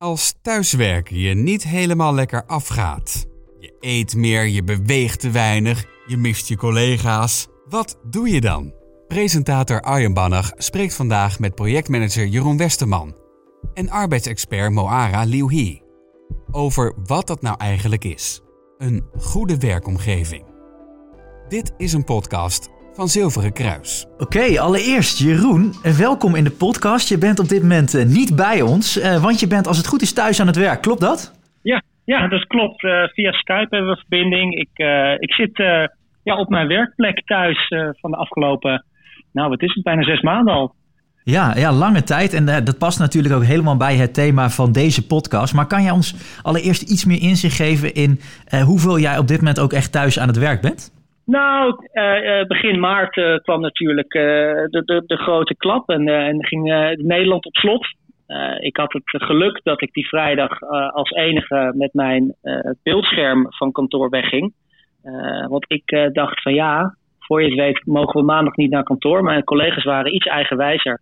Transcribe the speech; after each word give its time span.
Als 0.00 0.34
thuiswerken 0.42 1.18
je 1.18 1.34
niet 1.34 1.62
helemaal 1.62 2.14
lekker 2.14 2.46
afgaat. 2.46 3.26
Je 3.58 3.76
eet 3.80 4.16
meer, 4.16 4.46
je 4.46 4.64
beweegt 4.64 5.20
te 5.20 5.30
weinig, 5.30 5.84
je 6.06 6.16
mist 6.16 6.48
je 6.48 6.56
collega's. 6.56 7.48
Wat 7.68 7.98
doe 8.10 8.28
je 8.28 8.40
dan? 8.40 8.74
Presentator 9.08 9.80
Arjen 9.80 10.14
Bannach 10.14 10.52
spreekt 10.56 10.94
vandaag 10.94 11.38
met 11.38 11.54
projectmanager 11.54 12.26
Jeroen 12.26 12.56
Westerman 12.56 13.16
en 13.74 13.90
arbeidsexpert 13.90 14.72
Moara 14.72 15.22
Liu 15.22 15.54
Hee 15.54 15.82
over 16.50 16.94
wat 17.04 17.26
dat 17.26 17.42
nou 17.42 17.56
eigenlijk 17.58 18.04
is. 18.04 18.40
Een 18.78 19.04
goede 19.18 19.58
werkomgeving. 19.58 20.44
Dit 21.48 21.72
is 21.76 21.92
een 21.92 22.04
podcast 22.04 22.68
van 22.92 23.08
Zilveren 23.08 23.52
Kruis. 23.52 24.06
Oké, 24.18 24.60
allereerst 24.60 25.18
Jeroen, 25.18 25.72
welkom 25.98 26.34
in 26.34 26.44
de 26.44 26.50
podcast. 26.50 27.08
Je 27.08 27.18
bent 27.18 27.38
op 27.38 27.48
dit 27.48 27.62
moment 27.62 27.94
eh, 27.94 28.04
niet 28.04 28.36
bij 28.36 28.62
ons, 28.62 28.98
eh, 28.98 29.22
want 29.22 29.40
je 29.40 29.46
bent 29.46 29.66
als 29.66 29.76
het 29.76 29.86
goed 29.86 30.02
is 30.02 30.12
thuis 30.12 30.40
aan 30.40 30.46
het 30.46 30.56
werk. 30.56 30.82
Klopt 30.82 31.00
dat? 31.00 31.32
Ja, 31.62 31.82
ja 32.04 32.28
dat 32.28 32.46
klopt. 32.46 32.82
Uh, 32.82 33.02
via 33.04 33.32
Skype 33.32 33.66
hebben 33.70 33.90
we 33.90 33.96
verbinding. 33.96 34.54
Ik, 34.54 34.70
ik 35.18 35.32
zit 35.32 35.56
ja, 36.22 36.36
op 36.36 36.48
mijn 36.48 36.66
werkplek 36.66 37.22
thuis 37.24 37.68
van 38.00 38.10
de 38.10 38.16
afgelopen, 38.16 38.84
nou 39.32 39.48
wat 39.48 39.62
is 39.62 39.74
het, 39.74 39.84
bijna 39.84 40.02
zes 40.02 40.20
maanden 40.20 40.54
al. 40.54 40.74
Ja, 41.24 41.56
ja, 41.56 41.72
lange 41.72 42.02
tijd. 42.02 42.32
En 42.34 42.64
dat 42.64 42.78
past 42.78 42.98
natuurlijk 42.98 43.34
ook 43.34 43.44
helemaal 43.44 43.76
bij 43.76 43.96
het 43.96 44.14
thema 44.14 44.50
van 44.50 44.72
deze 44.72 45.06
podcast. 45.06 45.54
Maar 45.54 45.66
kan 45.66 45.82
jij 45.82 45.92
ons 45.92 46.14
allereerst 46.42 46.82
iets 46.82 47.04
meer 47.04 47.22
inzicht 47.22 47.56
geven 47.56 47.94
in 47.94 48.20
hoeveel 48.64 48.98
jij 48.98 49.18
op 49.18 49.28
dit 49.28 49.38
moment 49.38 49.60
ook 49.60 49.72
echt 49.72 49.92
thuis 49.92 50.18
aan 50.18 50.28
het 50.28 50.38
werk 50.38 50.60
bent? 50.60 50.99
Nou, 51.30 51.74
uh, 51.92 52.44
begin 52.46 52.80
maart 52.80 53.16
uh, 53.16 53.36
kwam 53.36 53.60
natuurlijk 53.60 54.12
de, 54.12 54.82
de, 54.84 55.02
de, 55.06 55.16
grote 55.16 55.56
klap 55.56 55.88
en, 55.88 56.08
en 56.08 56.46
ging 56.46 56.62
Nederland 56.96 57.46
op 57.46 57.56
slot. 57.56 57.86
ik 58.60 58.76
had 58.76 58.92
het 58.92 59.22
geluk 59.22 59.60
dat 59.62 59.82
ik 59.82 59.92
die 59.92 60.08
vrijdag 60.08 60.60
als 60.92 61.10
enige 61.10 61.72
met 61.76 61.94
mijn 61.94 62.34
beeldscherm 62.82 63.46
van 63.48 63.72
kantoor 63.72 64.10
wegging. 64.10 64.52
want 65.48 65.64
ik 65.68 66.10
dacht 66.12 66.42
van 66.42 66.54
ja, 66.54 66.94
voor 67.18 67.42
je 67.42 67.48
het 67.48 67.58
weet 67.58 67.86
mogen 67.86 68.20
we 68.20 68.26
maandag 68.26 68.56
niet 68.56 68.70
naar 68.70 68.82
kantoor. 68.82 69.22
Mijn 69.22 69.44
collega's 69.44 69.84
waren 69.84 70.14
iets 70.14 70.26
eigenwijzer. 70.26 71.00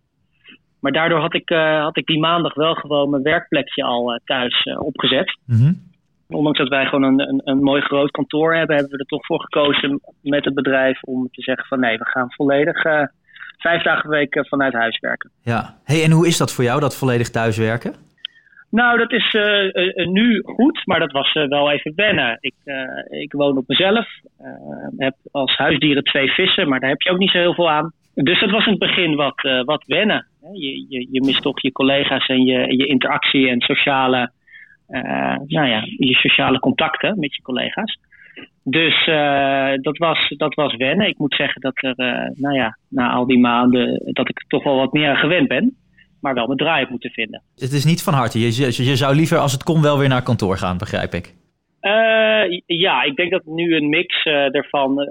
Maar 0.79 0.91
daardoor 0.91 1.19
had 1.19 1.33
ik, 1.33 1.49
had 1.81 1.97
ik 1.97 2.05
die 2.05 2.19
maandag 2.19 2.53
wel 2.53 2.73
gewoon 2.73 3.09
mijn 3.09 3.23
werkplekje 3.23 3.83
al 3.83 4.19
thuis 4.25 4.63
opgezet. 4.63 5.37
Mm 5.45 5.88
ondanks 6.35 6.59
dat 6.59 6.67
wij 6.67 6.85
gewoon 6.85 7.03
een, 7.03 7.29
een, 7.29 7.41
een, 7.43 7.63
mooi 7.63 7.81
groot 7.81 8.11
kantoor 8.11 8.55
hebben, 8.55 8.75
hebben 8.75 8.93
we 8.93 8.99
er 8.99 9.05
toch 9.05 9.25
voor 9.25 9.41
gekozen 9.41 10.01
met 10.21 10.45
het 10.45 10.53
bedrijf 10.53 11.03
om 11.03 11.29
te 11.31 11.41
zeggen 11.41 11.67
van 11.67 11.79
nee, 11.79 11.97
we 11.97 12.05
gaan 12.05 12.31
volledig 12.31 12.85
uh, 12.85 13.03
vijf 13.57 13.83
dagen 13.83 14.01
per 14.01 14.09
week 14.09 14.47
vanuit 14.47 14.73
huis 14.73 14.99
werken. 14.99 15.31
Ja, 15.43 15.77
hey, 15.83 16.03
en 16.03 16.11
hoe 16.11 16.27
is 16.27 16.37
dat 16.37 16.53
voor 16.53 16.63
jou, 16.63 16.79
dat 16.79 16.97
volledig 16.97 17.29
thuiswerken? 17.29 17.93
Nou, 18.71 18.97
dat 18.97 19.11
is 19.11 19.33
uh, 19.33 20.07
nu 20.07 20.41
goed, 20.45 20.81
maar 20.85 20.99
dat 20.99 21.11
was 21.11 21.33
wel 21.33 21.71
even 21.71 21.93
wennen. 21.95 22.37
Ik, 22.39 22.53
ik 23.09 23.31
woon 23.31 23.57
op 23.57 23.67
mezelf, 23.67 24.07
heb 24.97 25.15
als 25.31 25.57
huisdieren 25.57 26.03
twee 26.03 26.29
vissen, 26.29 26.69
maar 26.69 26.79
daar 26.79 26.89
heb 26.89 27.01
je 27.01 27.11
ook 27.11 27.17
niet 27.17 27.31
zo 27.31 27.37
heel 27.37 27.53
veel 27.53 27.69
aan. 27.69 27.91
Dus 28.13 28.39
dat 28.39 28.49
was 28.49 28.65
in 28.65 28.71
het 28.71 28.79
begin 28.79 29.15
wat, 29.15 29.41
wat 29.65 29.83
wennen. 29.85 30.27
Je, 30.53 30.85
je, 30.89 31.07
je 31.11 31.23
mist 31.25 31.41
toch 31.41 31.61
je 31.61 31.71
collega's 31.71 32.27
en 32.27 32.45
je, 32.45 32.77
je 32.77 32.85
interactie 32.85 33.49
en 33.49 33.61
sociale 33.61 34.31
nou 35.47 35.67
ja, 35.67 35.83
je 35.97 36.13
sociale 36.13 36.59
contacten 36.59 37.19
met 37.19 37.35
je 37.35 37.41
collega's. 37.41 37.97
Dus 38.63 39.07
uh, 39.07 39.71
dat, 39.81 39.97
was, 39.97 40.33
dat 40.37 40.53
was 40.53 40.75
wennen. 40.75 41.07
Ik 41.07 41.17
moet 41.17 41.35
zeggen 41.35 41.61
dat 41.61 41.83
er, 41.83 41.93
uh, 41.97 42.29
nou 42.35 42.55
ja, 42.55 42.77
na 42.89 43.11
al 43.11 43.25
die 43.25 43.39
maanden, 43.39 44.01
dat 44.05 44.29
ik 44.29 44.43
toch 44.47 44.63
wel 44.63 44.75
wat 44.75 44.93
meer 44.93 45.15
gewend 45.15 45.47
ben. 45.47 45.77
Maar 46.21 46.33
wel 46.33 46.45
mijn 46.45 46.57
draai 46.57 46.79
heb 46.79 46.89
moeten 46.89 47.09
vinden. 47.09 47.41
Het 47.55 47.71
is 47.71 47.85
niet 47.85 48.03
van 48.03 48.13
harte. 48.13 48.39
Je, 48.39 48.45
je, 48.45 48.83
je 48.83 48.95
zou 48.95 49.15
liever 49.15 49.37
als 49.37 49.51
het 49.51 49.63
kon 49.63 49.81
wel 49.81 49.97
weer 49.97 50.07
naar 50.07 50.23
kantoor 50.23 50.57
gaan, 50.57 50.77
begrijp 50.77 51.13
ik. 51.13 51.33
ja, 52.65 53.03
ik 53.03 53.15
denk 53.15 53.31
dat 53.31 53.45
nu 53.45 53.75
een 53.75 53.89
mix 53.89 54.23
ervan 54.51 55.09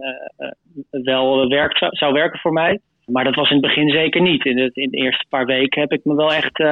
wel 0.90 1.48
werkt, 1.48 1.78
zou, 1.78 1.96
zou, 1.96 2.12
werken 2.12 2.38
voor 2.40 2.52
mij. 2.52 2.80
Maar 3.06 3.24
dat 3.24 3.34
was 3.34 3.50
in 3.50 3.56
het 3.56 3.66
begin 3.66 3.90
zeker 3.90 4.20
niet. 4.20 4.44
In, 4.44 4.58
het, 4.58 4.76
in 4.76 4.90
de 4.90 4.96
eerste 4.96 5.26
paar 5.28 5.46
weken 5.46 5.80
heb 5.80 5.92
ik 5.92 6.04
me 6.04 6.14
wel 6.14 6.32
echt 6.32 6.62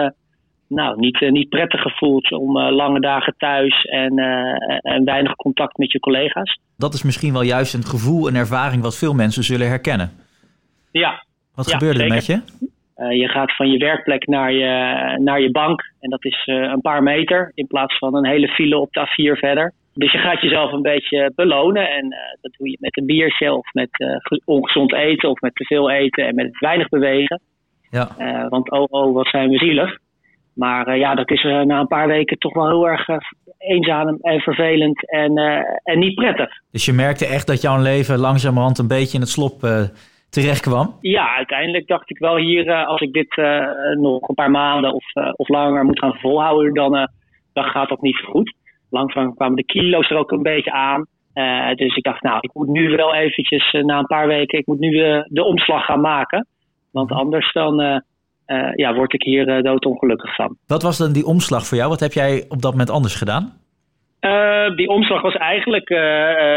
nou, 0.68 0.98
niet, 0.98 1.20
uh, 1.20 1.30
niet 1.30 1.48
prettig 1.48 1.80
gevoeld 1.80 2.32
om 2.32 2.56
uh, 2.56 2.70
lange 2.70 3.00
dagen 3.00 3.34
thuis 3.38 3.84
en, 3.84 4.18
uh, 4.18 4.94
en 4.94 5.04
weinig 5.04 5.36
contact 5.36 5.78
met 5.78 5.92
je 5.92 6.00
collega's. 6.00 6.60
Dat 6.76 6.94
is 6.94 7.02
misschien 7.02 7.32
wel 7.32 7.42
juist 7.42 7.74
een 7.74 7.84
gevoel, 7.84 8.28
een 8.28 8.34
ervaring 8.34 8.82
wat 8.82 8.98
veel 8.98 9.14
mensen 9.14 9.42
zullen 9.42 9.68
herkennen. 9.68 10.10
Ja. 10.90 11.24
Wat 11.54 11.72
gebeurde 11.72 12.02
er 12.02 12.08
met 12.08 12.26
je? 12.26 12.40
je 12.96 13.28
gaat 13.28 13.56
van 13.56 13.70
je 13.70 13.78
werkplek 13.78 14.26
naar 14.26 14.52
je, 14.52 14.68
naar 15.18 15.40
je 15.40 15.50
bank 15.50 15.92
en 16.00 16.10
dat 16.10 16.24
is 16.24 16.42
een 16.46 16.80
paar 16.80 17.02
meter 17.02 17.52
in 17.54 17.66
plaats 17.66 17.98
van 17.98 18.16
een 18.16 18.26
hele 18.26 18.48
file 18.48 18.78
op 18.78 18.92
de 18.92 19.00
A4 19.00 19.38
verder. 19.38 19.72
Dus 19.94 20.12
je 20.12 20.18
gaat 20.18 20.40
jezelf 20.40 20.72
een 20.72 20.82
beetje 20.82 21.32
belonen 21.34 21.90
en 21.90 22.14
dat 22.40 22.52
doe 22.58 22.70
je 22.70 22.76
met 22.80 22.96
een 22.96 23.06
biertje 23.06 23.52
of 23.52 23.72
met 23.72 23.90
ongezond 24.44 24.94
eten 24.94 25.30
of 25.30 25.40
met 25.40 25.54
te 25.54 25.64
veel 25.64 25.90
eten 25.90 26.26
en 26.26 26.34
met 26.34 26.58
weinig 26.58 26.88
bewegen. 26.88 27.40
Ja. 27.90 28.08
want 28.48 28.70
oh, 28.70 28.84
oh, 28.88 29.14
wat 29.14 29.28
zijn 29.28 29.50
we 29.50 29.58
zielig. 29.58 29.98
Maar 30.56 30.88
uh, 30.88 30.98
ja, 30.98 31.14
dat 31.14 31.30
is 31.30 31.44
uh, 31.44 31.60
na 31.60 31.80
een 31.80 31.86
paar 31.86 32.06
weken 32.06 32.38
toch 32.38 32.54
wel 32.54 32.66
heel 32.66 32.88
erg 32.88 33.08
uh, 33.08 33.16
eenzaam 33.58 34.18
en 34.20 34.40
vervelend 34.40 35.10
en, 35.10 35.36
en 35.82 35.98
niet 35.98 36.14
prettig. 36.14 36.48
Dus 36.70 36.84
je 36.84 36.92
merkte 36.92 37.26
echt 37.26 37.46
dat 37.46 37.62
jouw 37.62 37.82
leven 37.82 38.18
langzamerhand 38.18 38.78
een 38.78 38.88
beetje 38.88 39.14
in 39.14 39.20
het 39.20 39.30
slop 39.30 39.60
terecht 40.30 40.60
kwam? 40.60 40.96
Ja, 41.00 41.36
uiteindelijk 41.36 41.86
dacht 41.86 42.10
ik 42.10 42.18
wel 42.18 42.36
hier, 42.36 42.84
als 42.84 43.00
ik 43.00 43.12
dit 43.12 43.36
nog 44.00 44.28
een 44.28 44.34
paar 44.34 44.50
maanden 44.50 44.92
of, 44.92 45.04
of 45.32 45.48
langer 45.48 45.84
moet 45.84 45.98
gaan 45.98 46.14
volhouden, 46.14 46.74
dan, 46.74 47.08
dan 47.52 47.64
gaat 47.64 47.88
dat 47.88 48.00
niet 48.00 48.16
zo 48.16 48.30
goed. 48.30 48.54
Langzaam 48.90 49.34
kwamen 49.34 49.56
de 49.56 49.64
kilo's 49.64 50.10
er 50.10 50.16
ook 50.16 50.30
een 50.30 50.42
beetje 50.42 50.72
aan. 50.72 51.06
dus 51.74 51.96
ik 51.96 52.04
dacht, 52.04 52.22
nou, 52.22 52.38
ik 52.40 52.54
moet 52.54 52.68
nu 52.68 52.96
wel 52.96 53.14
eventjes 53.14 53.72
na 53.72 53.98
een 53.98 54.06
paar 54.06 54.26
weken, 54.26 54.58
ik 54.58 54.66
moet 54.66 54.78
nu 54.78 54.90
de 55.28 55.44
omslag 55.44 55.84
gaan 55.84 56.00
maken. 56.00 56.46
Want 56.92 57.12
anders 57.12 57.52
dan 57.52 58.02
uh, 58.46 58.74
ja, 58.74 58.94
word 58.94 59.12
ik 59.12 59.22
hier 59.22 59.48
uh, 59.48 59.62
doodongelukkig 59.62 60.34
van. 60.34 60.56
Wat 60.66 60.82
was 60.82 60.98
dan 60.98 61.12
die 61.12 61.26
omslag 61.26 61.66
voor 61.66 61.78
jou? 61.78 61.90
Wat 61.90 62.00
heb 62.00 62.12
jij 62.12 62.44
op 62.48 62.62
dat 62.62 62.70
moment 62.70 62.90
anders 62.90 63.14
gedaan? 63.14 63.52
Uh, 64.20 64.76
die 64.76 64.88
omslag 64.88 65.22
was 65.22 65.34
eigenlijk 65.34 65.88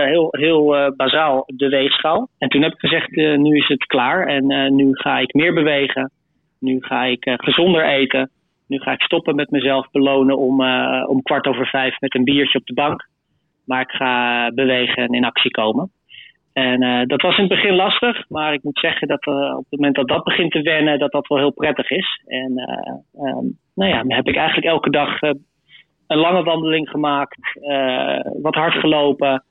heel, 0.06 0.28
heel 0.32 0.94
bazaal 0.96 1.44
de 1.48 1.70
weegschaal. 1.70 2.30
En 2.38 2.50
toen 2.50 2.62
heb 2.62 2.72
ik 2.72 2.80
gezegd, 2.80 3.10
nu 3.16 3.58
is 3.58 3.68
het 3.68 3.86
klaar 3.86 4.28
en 4.28 4.76
nu 4.76 4.90
ga 4.92 5.18
ik 5.20 5.34
meer 5.34 5.54
bewegen. 5.54 6.12
Nu 6.60 6.78
ga 6.80 7.04
ik 7.04 7.24
gezonder 7.24 7.86
eten. 7.86 8.30
Nu 8.68 8.80
ga 8.80 8.92
ik 8.92 9.02
stoppen 9.02 9.36
met 9.36 9.52
mezelf 9.52 9.92
belonen 9.92 10.38
om, 10.38 10.62
om 11.06 11.22
kwart 11.22 11.46
over 11.46 11.68
vijf 11.68 12.00
met 12.00 12.16
een 12.16 12.24
biertje 12.24 12.60
op 12.60 12.66
de 12.66 12.74
bank. 12.74 13.08
Maar 13.66 13.82
ik 13.82 13.92
ga 13.92 14.52
bewegen 14.52 15.04
en 15.04 15.14
in 15.14 15.26
actie 15.26 15.52
komen. 15.52 15.92
En 16.60 16.84
uh, 16.84 17.02
dat 17.06 17.22
was 17.22 17.38
in 17.38 17.44
het 17.44 17.54
begin 17.54 17.76
lastig, 17.76 18.30
maar 18.30 18.54
ik 18.54 18.64
moet 18.64 18.80
zeggen 18.80 19.08
dat 19.08 19.26
uh, 19.26 19.56
op 19.58 19.66
het 19.70 19.80
moment 19.80 19.96
dat 19.96 20.08
dat 20.08 20.24
begint 20.24 20.52
te 20.52 20.62
wennen, 20.62 21.00
dat 21.00 21.12
dat 21.12 21.28
wel 21.28 21.38
heel 21.38 21.54
prettig 21.54 21.90
is. 21.90 22.22
En 22.26 22.52
uh, 22.56 23.26
um, 23.26 23.58
nou 23.76 23.92
ja, 23.92 23.98
dan 23.98 24.12
heb 24.12 24.28
ik 24.28 24.36
eigenlijk 24.36 24.68
elke 24.68 24.90
dag 24.90 25.22
een 25.22 26.18
lange 26.18 26.44
wandeling 26.44 26.90
gemaakt, 26.90 27.60
wat 28.42 28.56
hard 28.56 28.74
gelopen, 28.74 29.44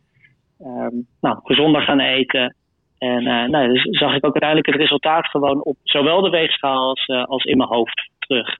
um, 0.60 1.06
nou, 1.20 1.38
gezonder 1.42 1.82
gaan 1.82 2.00
eten. 2.00 2.56
En 2.98 3.22
nou, 3.50 3.72
dus 3.72 3.82
zag 3.82 4.14
ik 4.14 4.26
ook 4.26 4.32
uiteindelijk 4.32 4.66
het 4.66 4.80
resultaat 4.80 5.26
gewoon 5.26 5.64
op 5.64 5.76
zowel 5.82 6.20
de 6.20 6.30
weegschaal 6.30 6.96
als 7.06 7.44
in 7.44 7.56
mijn 7.56 7.69
hoofd 7.69 8.10
terug. 8.19 8.56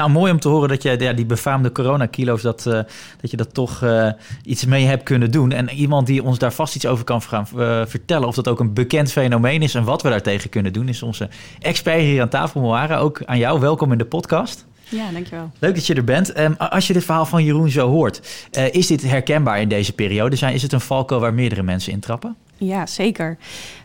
Nou, 0.00 0.12
mooi 0.12 0.32
om 0.32 0.40
te 0.40 0.48
horen 0.48 0.68
dat 0.68 0.82
je 0.82 0.96
ja, 0.98 1.12
die 1.12 1.26
befaamde 1.26 1.72
coronakilo's, 1.72 2.42
dat, 2.42 2.64
uh, 2.66 2.72
dat 3.20 3.30
je 3.30 3.36
dat 3.36 3.54
toch 3.54 3.82
uh, 3.82 4.10
iets 4.42 4.64
mee 4.64 4.84
hebt 4.84 5.02
kunnen 5.02 5.30
doen. 5.30 5.52
En 5.52 5.70
iemand 5.70 6.06
die 6.06 6.22
ons 6.22 6.38
daar 6.38 6.52
vast 6.52 6.74
iets 6.74 6.86
over 6.86 7.04
kan 7.04 7.22
gaan 7.22 7.46
uh, 7.56 7.82
vertellen, 7.86 8.28
of 8.28 8.34
dat 8.34 8.48
ook 8.48 8.60
een 8.60 8.74
bekend 8.74 9.12
fenomeen 9.12 9.62
is 9.62 9.74
en 9.74 9.84
wat 9.84 10.02
we 10.02 10.08
daartegen 10.08 10.50
kunnen 10.50 10.72
doen, 10.72 10.88
is 10.88 11.02
onze 11.02 11.28
expert 11.58 12.00
hier 12.00 12.22
aan 12.22 12.28
tafel, 12.28 12.60
Moara. 12.60 12.98
Ook 12.98 13.22
aan 13.24 13.38
jou, 13.38 13.60
welkom 13.60 13.92
in 13.92 13.98
de 13.98 14.04
podcast. 14.04 14.66
Ja, 14.88 15.10
dankjewel. 15.12 15.50
Leuk 15.58 15.74
dat 15.74 15.86
je 15.86 15.94
er 15.94 16.04
bent. 16.04 16.38
Um, 16.38 16.54
als 16.56 16.86
je 16.86 16.92
dit 16.92 17.04
verhaal 17.04 17.26
van 17.26 17.44
Jeroen 17.44 17.70
zo 17.70 17.88
hoort, 17.88 18.48
is 18.70 18.86
dit 18.86 19.02
herkenbaar 19.02 19.60
in 19.60 19.68
deze 19.68 19.92
periode? 19.92 20.36
Zijn, 20.36 20.54
is 20.54 20.62
het 20.62 20.72
een 20.72 20.80
valko 20.80 21.18
waar 21.18 21.34
meerdere 21.34 21.62
mensen 21.62 21.92
intrappen? 21.92 22.36
Ja, 22.62 22.86
zeker. 22.86 23.36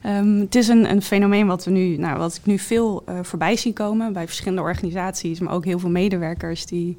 Um, 0.06 0.40
het 0.40 0.56
is 0.56 0.68
een, 0.68 0.90
een, 0.90 1.02
fenomeen 1.02 1.48
wat, 1.48 1.66
we 1.66 1.72
nu, 1.72 1.98
nou, 1.98 2.18
wat 2.18 2.36
ik 2.36 2.46
nu 2.46 2.60
veel 2.60 3.04
uh, 3.10 3.20
voorbij 3.22 3.56
zie 3.56 3.74
komen 3.74 4.14
bij 4.14 4.26
verschillende 4.26 4.62
organisaties, 4.62 5.40
maar 5.40 5.54
ook 5.54 5.66
heel 5.66 5.80
veel 5.80 5.90
medewerkers 5.90 6.66
die 6.66 6.98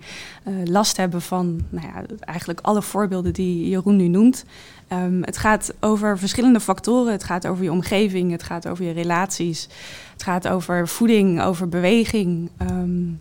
uh, 0.49 0.55
last 0.65 0.97
hebben 0.97 1.23
van 1.23 1.61
nou 1.69 1.87
ja, 1.87 2.17
eigenlijk 2.21 2.61
alle 2.61 2.83
voorbeelden 2.83 3.33
die 3.33 3.69
Jeroen 3.69 3.97
nu 3.97 4.09
noemt. 4.09 4.45
Um, 4.93 5.23
het 5.25 5.37
gaat 5.37 5.75
over 5.81 6.19
verschillende 6.19 6.61
factoren. 6.61 7.13
Het 7.13 7.25
gaat 7.25 7.47
over 7.47 7.65
je 7.65 7.73
omgeving, 7.73 8.31
het 8.31 8.43
gaat 8.43 8.69
over 8.69 8.85
je 8.85 8.93
relaties, 8.93 9.69
het 10.13 10.23
gaat 10.23 10.49
over 10.49 10.89
voeding, 10.89 11.43
over 11.43 11.69
beweging. 11.69 12.51
Um, 12.63 13.21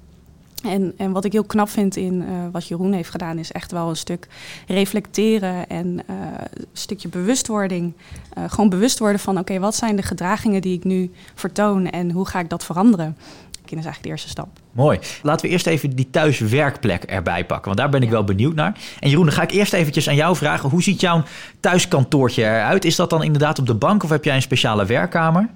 en, 0.65 0.94
en 0.97 1.12
wat 1.12 1.25
ik 1.25 1.31
heel 1.31 1.44
knap 1.44 1.69
vind 1.69 1.95
in 1.95 2.13
uh, 2.21 2.27
wat 2.51 2.67
Jeroen 2.67 2.94
heeft 2.94 3.09
gedaan, 3.09 3.38
is 3.38 3.51
echt 3.51 3.71
wel 3.71 3.89
een 3.89 3.95
stuk 3.95 4.27
reflecteren 4.67 5.67
en 5.69 5.88
uh, 5.88 6.15
een 6.53 6.67
stukje 6.73 7.07
bewustwording. 7.07 7.94
Uh, 8.38 8.44
gewoon 8.47 8.69
bewust 8.69 9.00
worden 9.00 9.19
van: 9.19 9.33
oké, 9.33 9.41
okay, 9.41 9.59
wat 9.59 9.75
zijn 9.75 9.95
de 9.95 10.01
gedragingen 10.01 10.62
die 10.62 10.77
ik 10.77 10.83
nu 10.83 11.12
vertoon 11.33 11.89
en 11.89 12.12
hoe 12.12 12.27
ga 12.27 12.39
ik 12.39 12.50
dat 12.50 12.65
veranderen? 12.65 13.17
is 13.65 13.85
eigenlijk 13.85 14.03
de 14.03 14.09
eerste 14.09 14.29
stap. 14.29 14.47
Mooi. 14.73 15.00
Laten 15.23 15.45
we 15.45 15.51
eerst 15.51 15.67
even 15.67 15.95
die 15.95 16.09
thuiswerkplek 16.09 17.03
erbij 17.03 17.45
pakken, 17.45 17.65
want 17.65 17.77
daar 17.77 17.89
ben 17.89 18.01
ik 18.01 18.09
wel 18.09 18.23
benieuwd 18.23 18.56
naar. 18.56 18.77
En 19.00 19.09
Jeroen, 19.09 19.25
dan 19.25 19.33
ga 19.35 19.41
ik 19.41 19.51
eerst 19.51 19.73
eventjes 19.73 20.09
aan 20.09 20.15
jou 20.15 20.35
vragen. 20.35 20.69
Hoe 20.69 20.83
ziet 20.83 21.01
jouw 21.01 21.23
thuiskantoortje 21.59 22.44
eruit? 22.44 22.85
Is 22.85 22.95
dat 22.95 23.09
dan 23.09 23.23
inderdaad 23.23 23.59
op 23.59 23.65
de 23.65 23.75
bank 23.75 24.03
of 24.03 24.09
heb 24.09 24.23
jij 24.23 24.35
een 24.35 24.41
speciale 24.41 24.85
werkkamer? 24.85 25.50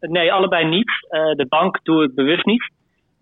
Nee, 0.00 0.32
allebei 0.32 0.68
niet. 0.68 0.90
de 1.36 1.46
bank 1.48 1.80
doe 1.82 2.04
ik 2.04 2.14
bewust 2.14 2.44
niet. 2.44 2.70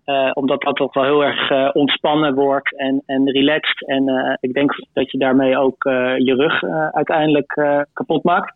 Uh, 0.09 0.29
omdat 0.33 0.61
dat 0.61 0.75
toch 0.75 0.93
wel 0.93 1.03
heel 1.03 1.23
erg 1.23 1.49
uh, 1.49 1.69
ontspannen 1.73 2.35
wordt 2.35 2.77
en, 2.77 3.03
en 3.05 3.31
relaxed. 3.31 3.87
En 3.87 4.09
uh, 4.09 4.33
ik 4.39 4.53
denk 4.53 4.71
dat 4.93 5.11
je 5.11 5.17
daarmee 5.17 5.57
ook 5.57 5.83
je 6.17 6.33
rug 6.35 6.63
uiteindelijk 6.93 7.53
kapot 7.93 8.23
maakt. 8.23 8.53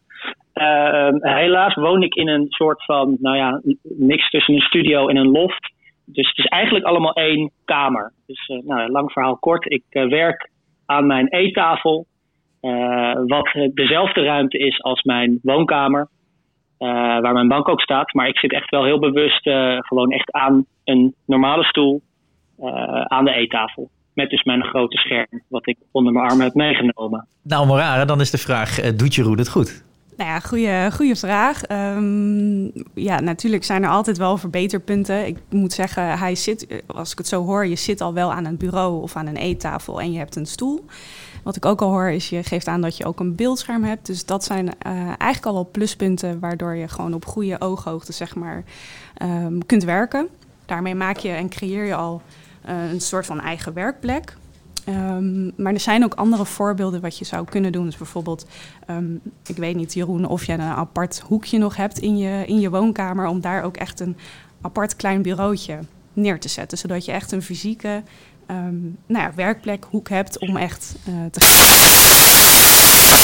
Helaas 1.19 1.73
woon 1.73 2.03
ik 2.03 2.15
in 2.15 2.27
een 2.27 2.45
soort 2.49 2.85
van, 2.85 3.17
nou 3.19 3.35
ja, 3.35 3.61
niks 3.83 4.29
tussen 4.29 4.53
een 4.53 4.61
studio 4.61 5.07
en 5.07 5.15
een 5.15 5.31
loft. 5.31 5.73
Dus 6.05 6.27
het 6.27 6.37
is 6.37 6.45
eigenlijk 6.45 6.85
allemaal 6.85 7.13
één 7.13 7.51
kamer. 7.65 8.13
Dus 8.27 8.47
nou, 8.65 8.91
lang 8.91 9.11
verhaal 9.11 9.37
kort. 9.37 9.71
Ik 9.71 9.83
werk 9.89 10.49
aan 10.85 11.05
mijn 11.05 11.27
eettafel. 11.27 12.05
wat 13.27 13.49
dezelfde 13.73 14.23
ruimte 14.23 14.57
is 14.57 14.81
als 14.81 15.01
mijn 15.01 15.39
woonkamer. 15.41 16.07
Uh, 16.83 16.89
waar 17.21 17.33
mijn 17.33 17.47
bank 17.47 17.69
ook 17.69 17.81
staat. 17.81 18.13
Maar 18.13 18.27
ik 18.27 18.37
zit 18.37 18.53
echt 18.53 18.69
wel 18.69 18.83
heel 18.83 18.99
bewust 18.99 19.45
uh, 19.45 19.77
gewoon 19.79 20.11
echt 20.11 20.31
aan 20.31 20.65
een 20.83 21.13
normale 21.25 21.63
stoel 21.63 22.01
uh, 22.59 23.01
aan 23.01 23.25
de 23.25 23.33
eettafel. 23.33 23.89
Met 24.13 24.29
dus 24.29 24.43
mijn 24.43 24.63
grote 24.63 24.97
scherm, 24.97 25.41
wat 25.47 25.67
ik 25.67 25.77
onder 25.91 26.13
mijn 26.13 26.29
arm 26.29 26.41
heb 26.41 26.53
meegenomen. 26.53 27.27
Nou, 27.41 27.67
Morare, 27.67 28.05
dan 28.05 28.21
is 28.21 28.31
de 28.31 28.37
vraag: 28.37 28.95
doet 28.95 29.15
Jeroen 29.15 29.37
het 29.37 29.49
goed? 29.49 29.83
Nou 30.17 30.29
ja, 30.29 30.39
goede, 30.39 30.89
goede 30.95 31.15
vraag. 31.15 31.61
Um, 31.95 32.71
ja, 32.93 33.19
natuurlijk 33.19 33.63
zijn 33.63 33.83
er 33.83 33.89
altijd 33.89 34.17
wel 34.17 34.37
verbeterpunten. 34.37 35.27
Ik 35.27 35.37
moet 35.49 35.73
zeggen, 35.73 36.17
hij 36.17 36.35
zit, 36.35 36.83
als 36.87 37.11
ik 37.11 37.17
het 37.17 37.27
zo 37.27 37.43
hoor, 37.43 37.65
je 37.67 37.75
zit 37.75 38.01
al 38.01 38.13
wel 38.13 38.33
aan 38.33 38.45
een 38.45 38.57
bureau 38.57 39.01
of 39.01 39.15
aan 39.15 39.27
een 39.27 39.37
eettafel 39.37 40.01
en 40.01 40.11
je 40.11 40.17
hebt 40.17 40.35
een 40.35 40.45
stoel. 40.45 40.85
Wat 41.43 41.55
ik 41.55 41.65
ook 41.65 41.81
al 41.81 41.89
hoor 41.89 42.09
is, 42.09 42.29
je 42.29 42.43
geeft 42.43 42.67
aan 42.67 42.81
dat 42.81 42.97
je 42.97 43.05
ook 43.05 43.19
een 43.19 43.35
beeldscherm 43.35 43.83
hebt. 43.83 44.05
Dus 44.05 44.25
dat 44.25 44.43
zijn 44.43 44.65
uh, 44.65 44.93
eigenlijk 45.07 45.45
al 45.45 45.53
wel 45.53 45.69
pluspunten 45.71 46.39
waardoor 46.39 46.75
je 46.75 46.87
gewoon 46.87 47.13
op 47.13 47.25
goede 47.25 47.61
ooghoogte 47.61 48.11
zeg 48.11 48.35
maar, 48.35 48.63
um, 49.21 49.65
kunt 49.65 49.83
werken. 49.83 50.27
Daarmee 50.65 50.95
maak 50.95 51.17
je 51.17 51.29
en 51.29 51.49
creëer 51.49 51.85
je 51.85 51.95
al 51.95 52.21
uh, 52.69 52.91
een 52.91 53.01
soort 53.01 53.25
van 53.25 53.41
eigen 53.41 53.73
werkplek. 53.73 54.37
Um, 54.89 55.51
maar 55.57 55.73
er 55.73 55.79
zijn 55.79 56.03
ook 56.03 56.13
andere 56.13 56.45
voorbeelden 56.45 57.01
wat 57.01 57.17
je 57.17 57.25
zou 57.25 57.45
kunnen 57.45 57.71
doen. 57.71 57.85
Dus 57.85 57.97
bijvoorbeeld, 57.97 58.45
um, 58.89 59.21
ik 59.45 59.57
weet 59.57 59.75
niet, 59.75 59.93
Jeroen, 59.93 60.25
of 60.25 60.43
je 60.43 60.53
een 60.53 60.61
apart 60.61 61.19
hoekje 61.19 61.57
nog 61.57 61.75
hebt 61.75 61.99
in 61.99 62.17
je, 62.17 62.45
in 62.45 62.59
je 62.59 62.69
woonkamer. 62.69 63.27
Om 63.27 63.41
daar 63.41 63.63
ook 63.63 63.77
echt 63.77 63.99
een 63.99 64.17
apart 64.61 64.95
klein 64.95 65.21
bureautje 65.21 65.79
neer 66.13 66.39
te 66.39 66.47
zetten. 66.47 66.77
Zodat 66.77 67.05
je 67.05 67.11
echt 67.11 67.31
een 67.31 67.41
fysieke 67.41 68.03
um, 68.47 68.97
nou 69.05 69.23
ja, 69.23 69.33
werkplekhoek 69.33 70.09
hebt 70.09 70.39
om 70.39 70.57
echt 70.57 70.95
uh, 71.09 71.25
te 71.31 71.39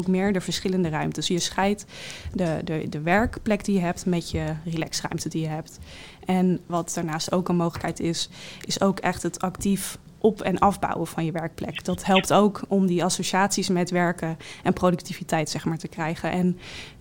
meer 0.07 0.33
de 0.33 0.41
verschillende 0.41 0.89
ruimtes. 0.89 1.27
Je 1.27 1.39
scheidt 1.39 1.85
de, 2.33 2.61
de, 2.63 2.89
de 2.89 3.01
werkplek 3.01 3.65
die 3.65 3.75
je 3.75 3.81
hebt 3.81 4.05
met 4.05 4.31
je 4.31 4.53
relaxruimte 4.65 5.29
die 5.29 5.41
je 5.41 5.47
hebt. 5.47 5.79
En 6.25 6.59
wat 6.65 6.91
daarnaast 6.93 7.31
ook 7.31 7.49
een 7.49 7.55
mogelijkheid 7.55 7.99
is, 7.99 8.29
is 8.65 8.81
ook 8.81 8.99
echt 8.99 9.23
het 9.23 9.41
actief 9.41 9.97
op- 10.19 10.41
en 10.41 10.59
afbouwen 10.59 11.07
van 11.07 11.25
je 11.25 11.31
werkplek. 11.31 11.85
Dat 11.85 12.05
helpt 12.05 12.33
ook 12.33 12.61
om 12.67 12.85
die 12.85 13.03
associaties 13.03 13.69
met 13.69 13.89
werken 13.89 14.37
en 14.63 14.73
productiviteit 14.73 15.49
zeg 15.49 15.65
maar, 15.65 15.77
te 15.77 15.87
krijgen. 15.87 16.31
En 16.31 16.57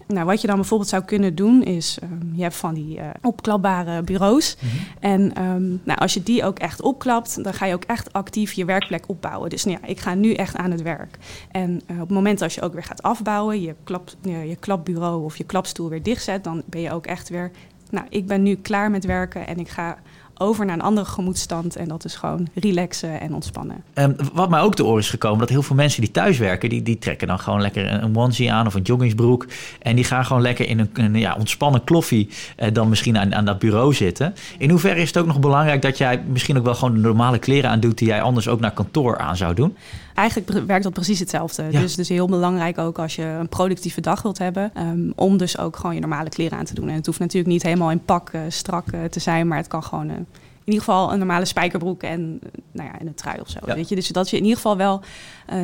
nou, 0.09 0.27
wat 0.27 0.41
je 0.41 0.47
dan 0.47 0.57
bijvoorbeeld 0.57 0.89
zou 0.89 1.05
kunnen 1.05 1.35
doen 1.35 1.63
is, 1.63 1.99
um, 2.03 2.33
je 2.35 2.43
hebt 2.43 2.55
van 2.55 2.75
die 2.75 2.99
uh, 2.99 3.05
opklapbare 3.23 4.03
bureaus. 4.03 4.57
Mm 4.61 4.69
-hmm. 4.69 4.79
En 5.01 5.43
um, 5.45 5.81
nou, 5.85 5.99
als 5.99 6.15
je 6.15 6.23
die 6.23 6.45
ook 6.45 6.59
echt 6.59 6.83
opklapt, 6.83 7.45
dan 7.45 7.55
ga 7.55 7.67
je 7.67 7.75
ook 7.75 7.85
echt 7.85 8.13
actief 8.13 8.53
je 8.53 8.65
werkplek 8.65 9.09
opbouwen. 9.09 9.51
Dus 9.51 9.65
nou 9.65 9.79
ja, 9.81 9.89
ik 9.89 10.01
ga 10.01 10.15
nu 10.15 10.33
echt 10.33 10.57
aan 10.57 10.71
het 10.71 10.83
werk. 10.83 11.19
En 11.51 11.71
uh, 11.71 11.95
op 11.95 12.09
het 12.09 12.11
moment 12.11 12.43
als 12.43 12.55
je 12.55 12.63
ook 12.63 12.73
weer 12.73 12.85
gaat 12.85 13.03
afbouwen, 13.03 13.61
je, 13.61 13.75
klap, 13.85 14.11
je 14.23 14.57
klapbureau 14.61 15.25
of 15.25 15.37
je 15.37 15.45
klapstoel 15.45 15.89
weer 15.89 16.03
dichtzet, 16.03 16.45
dan 16.45 16.63
ben 16.67 16.81
je 16.81 16.93
ook 16.93 17.07
echt 17.07 17.29
weer, 17.29 17.51
nou, 17.91 18.07
ik 18.09 18.27
ben 18.27 18.43
nu 18.43 18.55
klaar 18.55 18.91
met 18.91 19.05
werken 19.05 19.47
en 19.47 19.59
ik 19.59 19.69
ga 19.69 19.99
over 20.39 20.67
naar 20.67 20.75
een 20.75 20.83
andere 20.83 21.07
gemoedstand. 21.07 21.77
En 21.77 21.89
dat 21.89 22.05
is 22.05 22.15
gewoon 22.15 22.49
relaxen 22.55 23.21
en 23.21 23.35
ontspannen. 23.35 23.83
Um, 23.95 24.17
wat 24.33 24.51
mij 24.51 24.61
ook 24.61 24.75
te 24.75 24.85
oren 24.85 24.99
is 24.99 25.11
gekomen, 25.11 25.39
dat 25.39 25.49
heel 25.49 25.63
veel 25.63 25.77
mensen 25.77 26.01
die 26.01 26.11
thuis 26.11 26.39
werken, 26.39 26.69
die, 26.69 26.83
die 26.83 26.99
trekken 26.99 27.27
dan 27.27 27.39
gewoon 27.39 27.61
lekker 27.61 27.93
een 27.93 28.17
onesie 28.17 28.53
aan 28.53 28.67
of 28.67 28.75
een 28.75 28.83
joggingsbroek. 28.83 29.47
En 29.83 29.97
die 29.97 30.05
gaan 30.05 30.25
gewoon 30.25 30.43
lekker 30.43 30.69
in 30.69 30.79
een, 30.79 30.91
een 30.93 31.15
ja, 31.15 31.37
ontspannen 31.39 31.85
kloffie 31.85 32.29
uh, 32.59 32.69
dan 32.73 32.89
misschien 32.89 33.19
aan, 33.19 33.35
aan 33.35 33.45
dat 33.45 33.59
bureau 33.59 33.95
zitten. 33.95 34.35
In 34.59 34.71
hoeverre 34.71 35.01
is 35.01 35.07
het 35.07 35.19
ook 35.19 35.27
nog 35.27 35.41
belangrijk 35.41 35.83
dat 35.83 35.99
jij 35.99 36.23
misschien 36.27 36.59
ook 36.59 36.65
wel 36.65 36.75
gewoon 36.75 36.95
de 36.95 37.01
normale 37.01 37.39
kleren 37.39 37.71
aandoet 37.71 37.99
die 37.99 38.09
jij 38.09 38.23
anders 38.23 38.49
ook 38.49 38.61
naar 38.61 38.73
kantoor 38.73 39.19
aan 39.19 39.37
zou 39.37 39.55
doen? 39.55 39.77
Eigenlijk 40.19 40.67
werkt 40.67 40.85
dat 40.85 40.93
precies 40.93 41.19
hetzelfde. 41.19 41.63
Ja. 41.71 41.81
Dus, 41.81 41.95
dus 41.95 42.09
heel 42.09 42.27
belangrijk 42.27 42.79
ook 42.79 42.99
als 42.99 43.17
je 43.17 43.23
een 43.23 43.49
productieve 43.49 44.01
dag 44.01 44.23
wilt 44.23 44.39
hebben, 44.39 44.73
um, 44.79 45.13
om 45.17 45.37
dus 45.37 45.59
ook 45.59 45.77
gewoon 45.77 45.95
je 45.95 46.01
normale 46.01 46.29
kleren 46.29 46.59
aan 46.59 46.65
te 46.65 46.75
doen. 46.75 46.89
En 46.89 46.95
het 46.95 47.07
hoeft 47.07 47.19
natuurlijk 47.19 47.53
niet 47.53 47.63
helemaal 47.63 47.91
in 47.91 48.05
pak 48.05 48.33
uh, 48.33 48.41
strak 48.49 48.93
uh, 48.93 49.05
te 49.05 49.21
zijn, 49.21 49.49
maar 49.49 49.59
het 49.59 49.67
kan 49.67 49.83
gewoon 49.83 50.07
uh, 50.07 50.17
in 50.17 50.27
ieder 50.65 50.81
geval 50.81 51.13
een 51.13 51.19
normale 51.19 51.45
spijkerbroek 51.45 52.03
en, 52.03 52.41
nou 52.73 52.89
ja, 52.89 52.99
en 52.99 53.07
een 53.07 53.15
trui 53.15 53.41
of 53.41 53.49
zo. 53.49 53.59
Ja. 53.67 53.75
Weet 53.75 53.89
je? 53.89 53.95
Dus 53.95 54.09
dat 54.09 54.31
je 54.31 54.37
in 54.37 54.43
ieder 54.43 54.57
geval 54.57 54.77
wel 54.77 55.03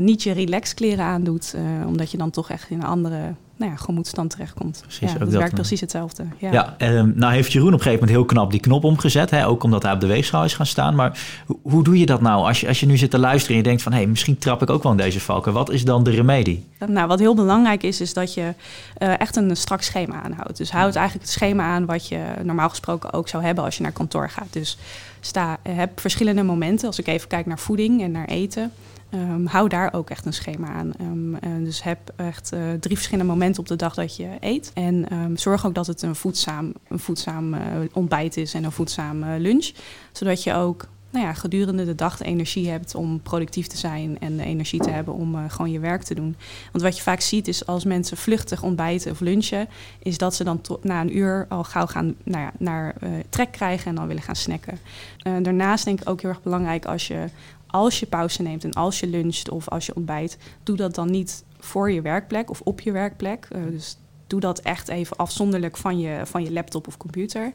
niet 0.01 0.23
je 0.23 0.33
relaxkleren 0.33 1.05
aandoet, 1.05 1.55
omdat 1.87 2.11
je 2.11 2.19
dan 2.19 2.31
toch 2.31 2.51
echt 2.51 2.71
in 2.71 2.81
een 2.81 2.87
andere 2.87 3.35
nou 3.57 3.71
ja, 3.71 3.77
gemoedstand 3.77 4.31
terechtkomt. 4.31 4.79
Precies, 4.81 5.13
ja, 5.13 5.19
dat, 5.19 5.31
dat 5.31 5.41
werkt 5.41 5.55
precies 5.55 5.81
hetzelfde. 5.81 6.25
Ja, 6.39 6.53
ja 6.53 6.75
um, 6.79 7.13
nou 7.17 7.33
heeft 7.33 7.53
Jeroen 7.53 7.69
op 7.69 7.75
een 7.75 7.81
gegeven 7.81 8.01
moment 8.07 8.19
heel 8.19 8.37
knap 8.37 8.51
die 8.51 8.61
knop 8.61 8.85
omgezet. 8.85 9.31
Hè, 9.31 9.47
ook 9.47 9.63
omdat 9.63 9.83
hij 9.83 9.93
op 9.93 10.01
de 10.01 10.07
weegschaal 10.07 10.45
is 10.45 10.55
gaan 10.55 10.67
staan. 10.67 10.95
Maar 10.95 11.19
hoe, 11.47 11.59
hoe 11.63 11.85
doe 11.85 11.99
je 11.99 12.07
dat 12.07 12.21
nou 12.21 12.47
als 12.47 12.61
je, 12.61 12.69
als 12.69 12.81
je 12.81 12.87
nu 12.87 12.97
zit 12.97 13.11
te 13.11 13.19
luisteren 13.19 13.57
en 13.57 13.63
je 13.63 13.69
denkt 13.69 13.83
van... 13.83 13.93
hé, 13.93 13.99
hey, 13.99 14.07
misschien 14.07 14.39
trap 14.39 14.63
ik 14.63 14.71
ook 14.71 14.83
wel 14.83 14.93
in 14.93 14.99
deze 14.99 15.21
valken. 15.21 15.53
Wat 15.53 15.71
is 15.71 15.85
dan 15.85 16.05
de 16.05 16.11
remedie? 16.11 16.65
Nou, 16.87 17.09
wat 17.09 17.19
heel 17.19 17.35
belangrijk 17.35 17.83
is, 17.83 18.01
is 18.01 18.13
dat 18.13 18.35
je 18.35 18.55
uh, 18.99 19.21
echt 19.21 19.37
een 19.37 19.57
strak 19.57 19.83
schema 19.83 20.23
aanhoudt. 20.23 20.57
Dus 20.57 20.71
houd 20.71 20.97
eigenlijk 20.97 21.27
het 21.27 21.35
schema 21.35 21.65
aan 21.65 21.87
wat 21.87 22.09
je 22.09 22.21
normaal 22.43 22.69
gesproken 22.69 23.13
ook 23.13 23.29
zou 23.29 23.45
hebben 23.45 23.65
als 23.65 23.77
je 23.77 23.83
naar 23.83 23.93
kantoor 23.93 24.31
gaat. 24.31 24.49
Dus 24.51 24.79
sta, 25.21 25.59
heb 25.63 26.01
verschillende 26.01 26.43
momenten. 26.43 26.87
Als 26.87 26.99
ik 26.99 27.07
even 27.07 27.29
kijk 27.29 27.47
naar 27.47 27.59
voeding 27.59 28.03
en 28.03 28.11
naar 28.11 28.27
eten... 28.27 28.73
Um, 29.11 29.47
hou 29.47 29.69
daar 29.69 29.93
ook 29.93 30.11
echt 30.11 30.27
een 30.27 30.33
schema 30.33 30.69
aan. 30.69 30.93
Um, 31.01 31.35
uh, 31.35 31.41
dus 31.65 31.83
heb 31.83 32.13
echt 32.17 32.53
uh, 32.55 32.73
drie 32.81 32.97
verschillende 32.97 33.33
momenten 33.33 33.61
op 33.61 33.69
de 33.69 33.77
dag 33.77 33.95
dat 33.95 34.17
je 34.17 34.29
eet. 34.41 34.71
En 34.75 35.15
um, 35.15 35.37
zorg 35.37 35.67
ook 35.67 35.75
dat 35.75 35.87
het 35.87 36.03
een 36.03 36.17
voedzaam, 36.17 36.73
een 36.89 36.99
voedzaam 36.99 37.55
uh, 37.55 37.61
ontbijt 37.93 38.37
is 38.37 38.55
en 38.55 38.65
een 38.65 38.73
voedzaam 38.73 39.25
lunch. 39.25 39.73
Zodat 40.13 40.43
je 40.43 40.55
ook 40.55 40.89
nou 41.11 41.27
ja, 41.27 41.33
gedurende 41.33 41.85
de 41.85 41.95
dag 41.95 42.17
de 42.17 42.25
energie 42.25 42.69
hebt 42.69 42.95
om 42.95 43.21
productief 43.21 43.67
te 43.67 43.77
zijn 43.77 44.19
en 44.21 44.37
de 44.37 44.45
energie 44.45 44.81
te 44.81 44.91
hebben 44.91 45.15
om 45.15 45.49
gewoon 45.49 45.71
je 45.71 45.79
werk 45.79 46.03
te 46.03 46.15
doen. 46.15 46.37
Want 46.73 46.85
wat 46.85 46.97
je 46.97 47.03
vaak 47.03 47.21
ziet 47.21 47.49
is 47.49 47.67
als 47.67 47.85
mensen 47.85 48.17
vluchtig 48.17 48.63
ontbijten 48.63 49.11
of 49.11 49.21
lunchen, 49.21 49.69
is 49.99 50.19
dat 50.19 50.35
ze 50.35 50.45
dan 50.45 50.61
na 50.83 51.01
een 51.01 51.17
uur 51.17 51.47
al 51.49 51.65
gauw 51.65 51.87
gaan 51.87 52.15
nou 52.23 52.51
naar 52.59 52.95
trek 53.29 53.53
krijgen 53.53 53.87
en 53.87 53.95
dan 53.95 54.07
willen 54.07 54.23
gaan 54.23 54.37
snacken. 54.37 54.79
Daarnaast 55.23 55.85
denk 55.85 56.01
ik 56.01 56.09
ook 56.09 56.21
heel 56.21 56.31
erg 56.31 56.43
belangrijk 56.43 56.85
als 56.85 57.07
je 57.07 57.29
als 57.75 58.01
je 58.01 58.07
pauze 58.07 58.43
neemt 58.43 58.65
en 58.65 58.73
als 58.73 59.01
je 59.01 59.07
luncht 59.07 59.51
of 59.51 59.69
als 59.69 59.87
je 59.87 59.95
ontbijt, 59.95 60.39
doe 60.63 60.77
dat 60.77 60.95
dan 60.95 61.11
niet 61.11 61.45
voor 61.59 61.91
je 61.91 62.03
werkplek 62.03 62.51
of 62.51 62.61
op 62.61 62.81
je 62.81 62.93
werkplek. 62.93 63.49
Uh, 63.53 63.63
dus 63.71 63.99
doe 64.27 64.41
dat 64.41 64.59
echt 64.59 64.89
even 64.89 65.17
afzonderlijk 65.17 65.77
van 65.77 65.99
je, 65.99 66.21
van 66.25 66.45
je 66.45 66.53
laptop 66.53 66.87
of 66.87 66.97
computer. 66.97 67.53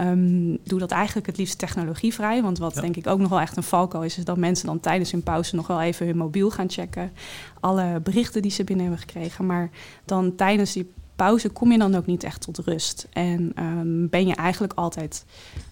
Um, 0.00 0.58
doe 0.64 0.78
dat 0.78 0.90
eigenlijk 0.90 1.26
het 1.26 1.36
liefst 1.36 1.58
technologievrij. 1.58 2.42
Want 2.42 2.58
wat 2.58 2.74
ja. 2.74 2.80
denk 2.80 2.96
ik 2.96 3.06
ook 3.06 3.18
nog 3.18 3.28
wel 3.28 3.40
echt 3.40 3.56
een 3.56 3.62
valko 3.62 4.00
is, 4.00 4.18
is 4.18 4.24
dat 4.24 4.36
mensen 4.36 4.66
dan 4.66 4.80
tijdens 4.80 5.10
hun 5.10 5.22
pauze 5.22 5.56
nog 5.56 5.66
wel 5.66 5.80
even 5.80 6.06
hun 6.06 6.16
mobiel 6.16 6.50
gaan 6.50 6.70
checken. 6.70 7.12
Alle 7.60 8.00
berichten 8.00 8.42
die 8.42 8.50
ze 8.50 8.64
binnen 8.64 8.86
hebben 8.86 9.04
gekregen. 9.08 9.46
Maar 9.46 9.70
dan 10.04 10.34
tijdens 10.34 10.72
die 10.72 10.92
pauze 11.16 11.48
kom 11.48 11.72
je 11.72 11.78
dan 11.78 11.94
ook 11.94 12.06
niet 12.06 12.24
echt 12.24 12.40
tot 12.40 12.58
rust. 12.58 13.08
En 13.12 13.52
um, 13.58 14.08
ben 14.08 14.26
je 14.26 14.34
eigenlijk 14.34 14.72
altijd, 14.72 15.24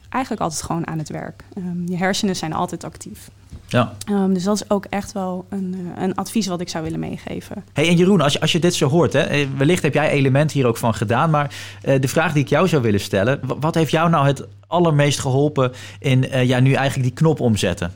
eigenlijk 0.08 0.42
altijd 0.42 0.62
gewoon 0.62 0.86
aan 0.86 0.98
het 0.98 1.08
werk. 1.08 1.44
Um, 1.58 1.88
je 1.88 1.96
hersenen 1.96 2.36
zijn 2.36 2.52
altijd 2.52 2.84
actief. 2.84 3.30
Ja. 3.68 3.92
Um, 4.10 4.34
dus 4.34 4.44
dat 4.44 4.54
is 4.54 4.70
ook 4.70 4.84
echt 4.84 5.12
wel 5.12 5.46
een, 5.50 5.74
uh, 5.74 6.02
een 6.02 6.14
advies 6.14 6.46
wat 6.46 6.60
ik 6.60 6.68
zou 6.68 6.84
willen 6.84 7.00
meegeven. 7.00 7.64
Hey, 7.72 7.88
en 7.88 7.96
Jeroen, 7.96 8.20
als 8.20 8.32
je, 8.32 8.40
als 8.40 8.52
je 8.52 8.58
dit 8.58 8.74
zo 8.74 8.88
hoort, 8.88 9.12
hè, 9.12 9.56
wellicht 9.56 9.82
heb 9.82 9.94
jij 9.94 10.10
elementen 10.10 10.58
hier 10.58 10.68
ook 10.68 10.76
van 10.76 10.94
gedaan. 10.94 11.30
Maar 11.30 11.44
uh, 11.44 12.00
de 12.00 12.08
vraag 12.08 12.32
die 12.32 12.42
ik 12.42 12.48
jou 12.48 12.68
zou 12.68 12.82
willen 12.82 13.00
stellen: 13.00 13.40
wat 13.60 13.74
heeft 13.74 13.90
jou 13.90 14.10
nou 14.10 14.26
het 14.26 14.48
allermeest 14.66 15.20
geholpen 15.20 15.72
in 15.98 16.24
uh, 16.24 16.48
ja, 16.48 16.60
nu 16.60 16.72
eigenlijk 16.72 17.08
die 17.08 17.18
knop 17.18 17.40
omzetten? 17.40 17.90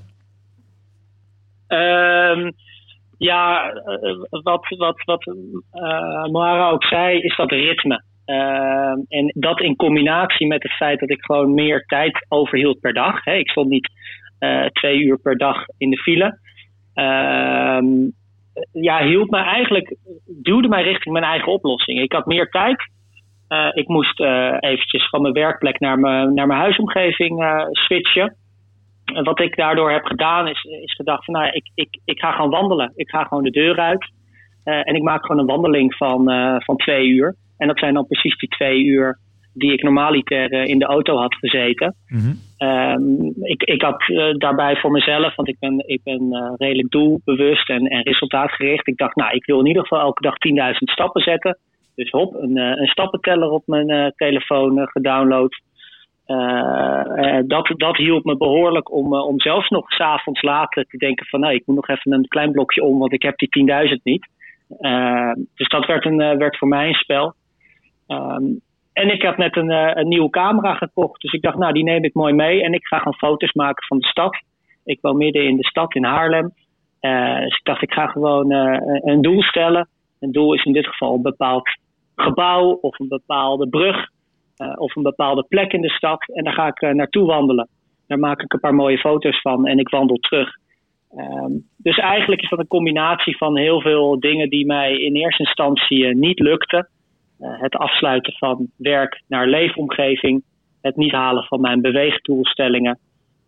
Um, 1.69 2.53
ja, 3.19 3.73
wat, 4.31 4.67
wat, 4.77 5.03
wat 5.05 5.35
Moara 6.31 6.71
ook 6.71 6.85
zei, 6.85 7.21
is 7.21 7.37
dat 7.37 7.51
ritme. 7.51 8.03
Uh, 8.27 8.95
en 9.09 9.33
dat 9.35 9.61
in 9.61 9.77
combinatie 9.77 10.47
met 10.47 10.63
het 10.63 10.73
feit 10.73 11.01
dat 11.01 11.11
ik 11.11 11.25
gewoon 11.25 11.55
meer 11.55 11.85
tijd 11.87 12.27
overhield 12.29 12.81
per 12.81 12.93
dag. 12.93 13.25
Hè. 13.25 13.35
Ik 13.35 13.51
stond 13.51 13.69
niet 13.69 13.89
uh, 13.89 13.99
twee 14.73 14.99
uur 14.99 15.19
per 15.19 15.37
dag 15.37 15.65
in 15.79 15.91
de 15.91 15.97
file. 15.97 16.39
Uh, 16.95 18.09
ja, 18.73 19.03
hield 19.05 19.31
mij 19.31 19.43
eigenlijk, 19.43 19.97
duwde 20.27 20.69
mij 20.69 20.83
richting 20.83 21.13
mijn 21.13 21.25
eigen 21.25 21.53
oplossing. 21.53 22.01
Ik 22.01 22.13
had 22.13 22.27
meer 22.27 22.49
tijd 22.49 22.89
ik 23.73 23.89
moest 23.89 24.21
eventjes 24.61 25.09
van 25.09 25.23
mijn 25.23 25.35
werkplek 25.35 25.81
naar 25.81 25.99
mijn, 25.99 26.35
naar 26.35 26.47
mijn 26.47 26.61
huisomgeving 26.61 27.45
switchen. 27.71 28.37
En 29.05 29.25
wat 29.25 29.41
ik 29.41 29.57
daardoor 29.57 29.91
heb 29.91 30.05
gedaan 30.05 30.49
is, 30.49 30.63
is 30.63 30.95
gedacht 30.95 31.25
van 31.25 31.35
nou, 31.35 31.47
ik, 31.47 31.71
ik, 31.75 32.01
ik 32.05 32.19
ga 32.21 32.33
gewoon 32.33 32.51
wandelen. 32.51 32.93
Ik 32.95 33.11
ga 33.11 33.25
gewoon 33.25 33.43
de 33.43 33.51
deur 33.51 33.79
uit. 33.79 34.11
en 34.65 34.95
ik 34.95 35.03
maak 35.03 35.27
gewoon 35.27 35.41
een 35.41 35.55
wandeling 35.55 35.95
van, 35.95 36.25
van 36.65 36.77
twee 36.77 37.07
uur. 37.07 37.35
En 37.59 37.67
dat 37.67 37.79
zijn 37.79 37.95
dan 37.95 38.07
precies 38.07 38.37
die 38.37 38.49
twee 38.49 38.85
uur 38.85 39.19
die 39.55 39.73
ik 39.73 39.83
normaaliter 39.83 40.53
in 40.53 40.79
de 40.79 40.85
auto 40.85 41.17
had 41.17 41.35
gezeten. 41.35 41.95
Mhm. 42.07 42.33
Ehm, 42.57 43.25
ik, 43.43 43.63
ik 43.63 43.83
had 43.83 44.09
uh, 44.09 44.35
daarbij 44.35 44.77
voor 44.77 44.91
mezelf, 44.91 45.35
want 45.35 45.49
ik 45.49 45.57
ben, 45.59 45.83
ik 45.87 46.01
ben 46.05 46.23
uh, 46.23 46.53
redelijk 46.57 46.91
doelbewust 46.91 47.69
en, 47.69 47.87
en 47.87 48.03
resultaatgericht. 48.03 48.87
Ik 48.87 48.97
dacht, 48.97 49.17
nou, 49.17 49.35
ik 49.35 49.47
wil 49.47 49.61
in 49.61 49.67
ieder 49.67 49.83
geval 49.83 50.01
elke 50.01 50.23
dag 50.23 50.35
10.000 50.73 50.77
stappen 50.79 51.23
zetten. 51.23 51.59
Dus 51.95 52.11
hop, 52.11 52.35
een, 52.35 52.57
een 52.57 52.87
stappenteller 52.87 53.51
op 53.51 53.63
mijn 53.67 54.13
telefoon 54.17 54.89
gedownload. 54.89 55.61
dat, 57.47 57.73
dat 57.77 57.97
hielp 57.97 58.25
me 58.25 58.37
behoorlijk 58.37 58.93
om, 58.93 59.15
om 59.15 59.41
zelfs 59.41 59.69
nog 59.69 59.91
s'avonds 59.93 60.43
later 60.43 60.85
te 60.85 60.97
denken 60.97 61.27
van, 61.27 61.41
nou, 61.41 61.55
ik 61.55 61.63
moet 61.67 61.77
nog 61.77 61.89
even 61.89 62.13
een 62.13 62.29
klein 62.29 62.53
blokje 62.53 62.83
om, 62.83 62.99
want 62.99 63.13
ik 63.13 63.23
heb 63.23 63.39
die 63.39 63.89
10.000 63.89 64.03
niet. 64.03 64.29
dus 65.55 65.69
dat 65.69 65.87
werd, 65.87 66.05
een, 66.05 66.17
werd 66.17 66.59
voor 66.59 66.69
mij 66.69 66.89
een 66.89 66.95
spel. 66.95 67.35
Um, 68.09 68.61
en 68.93 69.13
ik 69.13 69.23
had 69.23 69.37
net 69.37 69.57
een, 69.57 69.71
uh, 69.71 69.91
een 69.95 70.09
nieuwe 70.09 70.31
camera 70.31 70.75
gekocht. 70.75 71.21
Dus 71.21 71.33
ik 71.33 71.43
dacht, 71.43 71.59
nou, 71.59 71.73
die 71.73 71.83
neem 71.83 72.05
ik 72.05 72.15
mooi 72.15 72.33
mee. 72.33 72.63
En 72.63 72.73
ik 72.73 72.87
ga 72.87 72.99
gewoon 72.99 73.15
foto's 73.15 73.53
maken 73.53 73.87
van 73.87 73.99
de 73.99 74.07
stad. 74.07 74.43
Ik 74.85 74.99
woon 75.01 75.17
midden 75.17 75.45
in 75.45 75.57
de 75.57 75.65
stad 75.65 75.95
in 75.95 76.05
Haarlem. 76.05 76.53
Uh, 77.01 77.41
dus 77.41 77.57
ik 77.57 77.65
dacht, 77.65 77.83
ik 77.83 77.93
ga 77.93 78.07
gewoon 78.07 78.53
uh, 78.53 78.77
een 78.83 79.23
doel 79.23 79.43
stellen. 79.43 79.89
Een 80.21 80.33
doel 80.33 80.55
is 80.55 80.65
in 80.65 80.73
dit 80.73 80.87
geval 80.87 81.15
een 81.15 81.23
bepaald 81.23 81.69
gebouw 82.17 82.79
of 82.81 82.99
een 82.99 83.09
bepaalde 83.09 83.69
brug. 83.69 84.09
of 84.77 84.97
een 84.97 85.03
bepaalde 85.03 85.45
plek 85.49 85.73
in 85.73 85.81
de 85.81 85.91
stad. 85.91 86.25
En 86.35 86.45
daar 86.45 86.53
ga 86.53 86.67
ik 86.67 86.95
naartoe 86.95 87.27
wandelen. 87.27 87.69
Daar 88.07 88.19
maak 88.19 88.43
ik 88.43 88.53
een 88.53 88.61
paar 88.61 88.75
mooie 88.75 88.99
foto's 88.99 89.41
van 89.41 89.67
en 89.67 89.79
ik 89.79 89.89
wandel 89.89 90.17
terug. 90.17 90.49
Um, 91.17 91.67
dus 91.77 91.97
eigenlijk 91.97 92.43
is 92.43 92.49
dat 92.49 92.59
een 92.59 92.67
combinatie 92.67 93.37
van 93.37 93.57
heel 93.57 93.81
veel 93.81 94.21
dingen 94.21 94.51
die 94.51 94.67
mij 94.67 94.93
in 94.93 95.15
eerste 95.15 95.43
instantie 95.43 96.15
niet 96.15 96.39
lukten. 96.39 96.89
Eh, 97.41 97.61
het 97.61 97.77
afsluiten 97.77 98.33
van 98.33 98.69
werk 98.77 99.23
naar 99.29 99.47
leefomgeving, 99.47 100.43
het 100.81 100.97
niet 100.97 101.13
halen 101.13 101.45
van 101.45 101.61
mijn 101.61 101.81
beweegdoelstellingen 101.81 102.99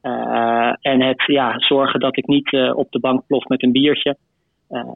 uh, 0.03 0.73
en 0.81 1.03
het 1.03 1.23
ja, 1.27 1.55
zorgen 1.59 2.01
dat 2.01 2.17
ik 2.17 2.27
niet 2.27 2.53
uh, 2.53 2.77
op 2.77 2.91
de 2.91 3.01
bank 3.01 3.27
plof 3.27 3.45
met 3.45 3.63
een 3.63 3.73
biertje. 3.73 4.17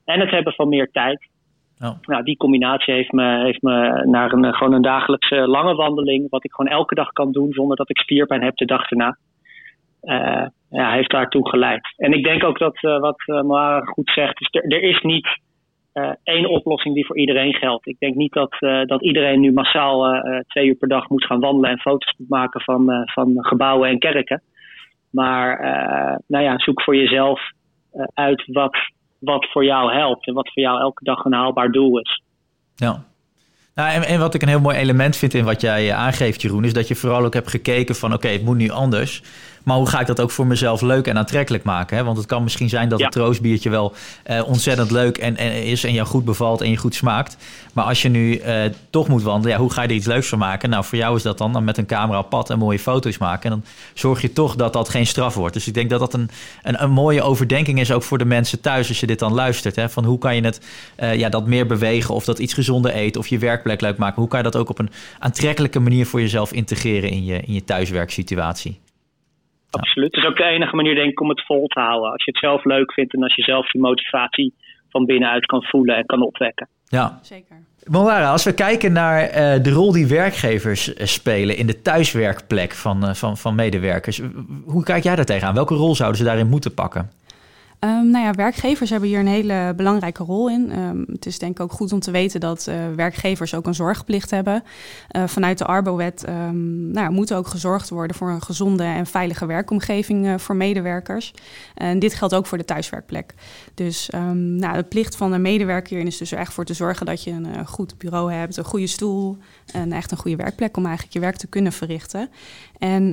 en 0.05 0.21
het 0.21 0.31
hebben 0.31 0.53
van 0.53 0.69
meer 0.69 0.91
tijd. 0.91 1.29
Oh. 1.81 1.91
Nou, 2.03 2.23
die 2.23 2.37
combinatie 2.37 2.95
heeft 2.95 3.13
me, 3.13 3.45
heeft 3.45 3.63
me 3.63 4.03
naar 4.07 4.33
een, 4.33 4.55
gewoon 4.55 4.73
een 4.73 4.83
dagelijkse 4.83 5.37
lange 5.37 5.75
wandeling, 5.75 6.31
wat 6.31 6.45
ik 6.45 6.53
gewoon 6.53 6.73
elke 6.73 6.95
dag 6.95 7.13
kan 7.13 7.33
doen 7.33 7.53
zonder 7.53 7.77
dat 7.77 7.91
ik 7.91 7.99
spierpijn 7.99 8.43
heb 8.43 8.57
de 8.57 8.65
dag 8.65 8.91
erna. 8.91 9.17
ja, 10.71 10.93
heeft 10.93 11.11
daartoe 11.11 11.49
geleid. 11.49 11.95
En 11.97 12.13
ik 12.13 12.25
denk 12.25 12.45
ook 12.45 12.59
dat 12.59 12.81
wat 12.81 13.23
Mara 13.27 13.81
goed 13.81 14.11
zegt, 14.11 14.41
is 14.41 14.49
er, 14.51 14.65
er 14.65 14.83
is 14.83 15.01
niet 15.01 15.39
uh, 15.97 16.11
één 16.23 16.49
oplossing 16.51 16.95
die 16.95 17.07
voor 17.07 17.19
iedereen 17.19 17.55
geldt. 17.55 17.87
Ik 17.87 17.99
denk 17.99 18.15
niet 18.15 18.33
dat, 18.33 18.57
uh, 18.61 18.85
dat 18.85 19.03
iedereen 19.03 19.41
nu 19.41 19.53
massaal 19.53 20.15
uh, 20.15 20.41
twee 20.47 20.67
uur 20.67 20.75
per 20.75 20.89
dag 20.89 21.09
moet 21.09 21.25
gaan 21.25 21.41
wandelen 21.41 21.71
en 21.71 21.79
foto's 21.79 22.15
moet 22.19 22.29
maken 22.29 22.61
van, 22.61 22.91
van 23.05 23.35
gebouwen 23.37 23.89
en 23.89 23.99
kerken. 23.99 24.43
Maar 25.11 25.61
nou 26.27 26.45
ja, 26.45 26.59
zoek 26.59 26.83
voor 26.83 26.97
jezelf 26.97 27.41
uit 28.15 28.45
wat, 28.47 28.77
wat 29.19 29.47
voor 29.51 29.65
jou 29.65 29.93
helpt 29.93 30.27
en 30.27 30.35
wat 30.35 30.53
voor 30.53 30.63
jou 30.63 30.81
elke 30.81 31.05
dag 31.05 31.25
een 31.25 31.33
haalbaar 31.33 31.71
doel 31.71 31.99
is. 31.99 32.23
Ja. 32.75 33.05
Nou, 33.75 33.91
en, 33.91 34.03
en 34.03 34.19
wat 34.19 34.35
ik 34.35 34.43
een 34.43 34.49
heel 34.49 34.61
mooi 34.61 34.77
element 34.77 35.17
vind 35.17 35.35
in 35.35 35.45
wat 35.45 35.61
jij 35.61 35.93
aangeeft, 35.93 36.43
Jeroen, 36.43 36.65
is 36.65 36.73
dat 36.73 36.89
je 36.89 36.95
vooral 36.95 37.25
ook 37.25 37.35
hebt 37.35 37.51
gekeken 37.51 37.95
van 37.95 38.13
oké, 38.13 38.29
het 38.29 38.45
moet 38.45 38.57
nu 38.57 38.71
anders. 38.71 39.23
Maar 39.67 39.77
hoe 39.77 39.89
ga 39.89 40.01
ik 40.01 40.07
dat 40.07 40.21
ook 40.21 40.31
voor 40.31 40.47
mezelf 40.47 40.81
leuk 40.81 41.07
en 41.07 41.19
aantrekkelijk 41.19 41.65
maken? 41.65 41.97
Hè? 41.97 42.05
Want 42.05 42.17
het 42.17 42.27
kan 42.27 42.43
misschien 42.43 42.69
zijn 42.69 42.89
dat 42.89 43.01
het 43.01 43.13
troostbiertje 43.13 43.71
wel 43.71 43.93
uh, 44.31 44.49
ontzettend 44.49 44.91
leuk 44.91 45.19
en, 45.19 45.37
en, 45.37 45.65
is 45.65 45.85
en 45.85 45.93
jou 45.93 46.07
goed 46.07 46.25
bevalt 46.25 46.61
en 46.61 46.71
je 46.71 46.77
goed 46.77 46.95
smaakt. 46.95 47.37
Maar 47.73 47.85
als 47.85 48.03
je 48.03 48.09
nu 48.09 48.39
uh, 48.39 48.65
toch 48.91 49.09
moet 49.09 49.23
wandelen, 49.23 49.57
ja, 49.57 49.63
hoe 49.63 49.73
ga 49.73 49.83
je 49.83 49.89
er 49.89 49.95
iets 49.95 50.07
leuks 50.07 50.29
van 50.29 50.39
maken? 50.39 50.71
Nou, 50.71 50.85
voor 50.85 50.99
jou 50.99 51.17
is 51.17 51.23
dat 51.23 51.39
dan, 51.39 51.53
dan 51.53 51.65
met 51.65 51.79
een 51.79 51.87
camera 51.87 52.19
op 52.19 52.31
pad 52.31 52.51
en 52.51 52.59
mooie 52.59 52.79
foto's 52.79 53.19
maken. 53.19 53.51
En 53.51 53.51
dan 53.51 53.65
zorg 53.95 54.21
je 54.21 54.33
toch 54.33 54.57
dat 54.57 54.73
dat 54.73 54.89
geen 54.89 55.07
straf 55.07 55.35
wordt. 55.35 55.55
Dus 55.55 55.67
ik 55.67 55.75
denk 55.75 55.91
dat 55.91 56.01
dat 56.01 56.15
een, 56.15 56.31
een, 56.63 56.83
een 56.83 56.91
mooie 56.91 57.23
overdenking 57.23 57.81
is 57.81 57.93
ook 57.93 58.03
voor 58.03 58.19
de 58.19 58.25
mensen 58.25 58.61
thuis 58.61 58.89
als 58.89 59.01
je 59.01 59.07
dit 59.07 59.19
dan 59.19 59.33
luistert. 59.33 59.77
Hè? 59.77 59.89
Van 59.89 60.05
hoe 60.05 60.19
kan 60.19 60.35
je 60.37 60.43
het 60.43 60.61
uh, 60.99 61.15
ja, 61.15 61.29
dat 61.29 61.47
meer 61.47 61.67
bewegen 61.67 62.15
of 62.15 62.25
dat 62.25 62.39
iets 62.39 62.55
gezonder 62.55 62.91
eten 62.91 63.21
of 63.21 63.27
je 63.27 63.39
werkplek 63.39 63.81
leuk 63.81 63.97
maken? 63.97 64.21
Hoe 64.21 64.29
kan 64.29 64.39
je 64.39 64.45
dat 64.51 64.57
ook 64.57 64.71
op 64.71 64.79
een 64.79 64.91
aantrekkelijke 65.19 65.81
manier 65.81 66.07
voor 66.07 66.21
jezelf 66.21 66.53
integreren 66.53 67.11
in 67.11 67.25
je, 67.25 67.41
in 67.41 67.53
je 67.53 67.65
thuiswerksituatie? 67.65 68.79
Absoluut. 69.79 70.15
Het 70.15 70.25
is 70.25 70.31
ook 70.31 70.37
de 70.37 70.45
enige 70.45 70.77
manier, 70.77 70.95
denk 70.95 71.11
ik, 71.11 71.21
om 71.21 71.29
het 71.29 71.47
vol 71.47 71.67
te 71.67 71.81
houden. 71.81 72.13
Als 72.13 72.25
je 72.25 72.31
het 72.31 72.41
zelf 72.41 72.65
leuk 72.65 72.93
vindt 72.93 73.15
en 73.15 73.23
als 73.23 73.35
je 73.35 73.43
zelf 73.43 73.71
die 73.71 73.81
motivatie 73.81 74.55
van 74.89 75.05
binnenuit 75.05 75.47
kan 75.47 75.63
voelen 75.63 75.97
en 75.97 76.07
kan 76.07 76.23
opwekken. 76.23 76.69
Ja, 76.89 77.19
zeker. 77.23 77.57
Moara, 77.85 78.31
als 78.31 78.45
we 78.45 78.55
kijken 78.55 78.93
naar 78.93 79.23
uh, 79.29 79.63
de 79.63 79.71
rol 79.71 79.93
die 79.93 80.07
werkgevers 80.07 80.95
uh, 80.95 81.07
spelen 81.07 81.57
in 81.57 81.67
de 81.67 81.83
thuiswerkplek 81.83 82.73
van, 82.73 83.05
uh, 83.05 83.15
van, 83.15 83.37
van 83.37 83.55
medewerkers, 83.55 84.21
hoe 84.65 84.85
kijk 84.85 85.03
jij 85.03 85.17
daar 85.17 85.25
tegenaan? 85.25 85.55
Welke 85.55 85.75
rol 85.75 85.95
zouden 85.95 86.19
ze 86.19 86.25
daarin 86.25 86.49
moeten 86.49 86.75
pakken? 86.75 87.11
Um, 87.81 88.11
nou 88.11 88.25
ja, 88.25 88.33
werkgevers 88.33 88.91
hebben 88.91 89.09
hier 89.09 89.19
een 89.19 89.27
hele 89.27 89.73
belangrijke 89.77 90.23
rol 90.23 90.51
in. 90.51 90.79
Um, 90.79 91.05
het 91.13 91.27
is 91.27 91.39
denk 91.39 91.53
ik 91.53 91.61
ook 91.61 91.73
goed 91.73 91.93
om 91.93 92.01
te 92.01 92.11
weten 92.11 92.41
dat 92.41 92.67
uh, 92.69 92.75
werkgevers 92.97 93.55
ook 93.55 93.67
een 93.67 93.75
zorgplicht 93.75 94.31
hebben. 94.31 94.63
Uh, 95.17 95.27
vanuit 95.27 95.59
de 95.59 95.65
Arbowet 95.65 96.29
um, 96.29 96.91
nou, 96.91 97.11
moet 97.11 97.35
ook 97.35 97.47
gezorgd 97.47 97.89
worden 97.89 98.17
voor 98.17 98.31
een 98.31 98.43
gezonde 98.43 98.83
en 98.83 99.07
veilige 99.07 99.47
werkomgeving 99.47 100.27
uh, 100.27 100.39
voor 100.39 100.57
medewerkers. 100.57 101.35
En 101.75 101.99
dit 101.99 102.15
geldt 102.15 102.35
ook 102.35 102.47
voor 102.47 102.59
de 102.59 102.65
thuiswerkplek. 102.65 103.35
Dus 103.75 104.09
nou, 104.33 104.77
de 104.77 104.83
plicht 104.83 105.17
van 105.17 105.31
de 105.31 105.39
medewerker 105.39 105.89
hierin 105.89 106.07
is 106.07 106.17
dus 106.17 106.33
er 106.33 106.39
echt 106.39 106.53
voor 106.53 106.65
te 106.65 106.75
zorgen 106.75 107.07
dat 107.07 107.25
je 107.25 107.31
een 107.31 107.67
goed 107.67 107.99
bureau 107.99 108.33
hebt, 108.33 108.57
een 108.57 108.65
goede 108.65 108.87
stoel 108.87 109.39
en 109.73 109.93
echt 109.93 110.11
een 110.11 110.19
goede 110.19 110.37
werkplek 110.37 110.77
om 110.77 110.85
eigenlijk 110.85 111.15
je 111.15 111.21
werk 111.21 111.37
te 111.37 111.47
kunnen 111.47 111.73
verrichten. 111.73 112.31
En 112.79 113.09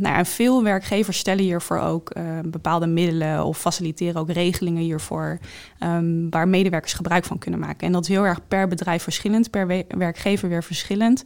nou 0.00 0.16
ja, 0.16 0.24
veel 0.24 0.62
werkgevers 0.62 1.18
stellen 1.18 1.44
hiervoor 1.44 1.78
ook 1.78 2.12
bepaalde 2.44 2.86
middelen 2.86 3.44
of 3.44 3.58
faciliteren 3.58 4.20
ook 4.20 4.30
regelingen 4.30 4.82
hiervoor 4.82 5.38
um, 5.80 6.30
waar 6.30 6.48
medewerkers 6.48 6.92
gebruik 6.92 7.24
van 7.24 7.38
kunnen 7.38 7.60
maken. 7.60 7.86
En 7.86 7.92
dat 7.92 8.02
is 8.02 8.08
heel 8.08 8.24
erg 8.24 8.40
per 8.48 8.68
bedrijf 8.68 9.02
verschillend, 9.02 9.50
per 9.50 9.84
werkgever 9.88 10.48
weer 10.48 10.64
verschillend. 10.64 11.24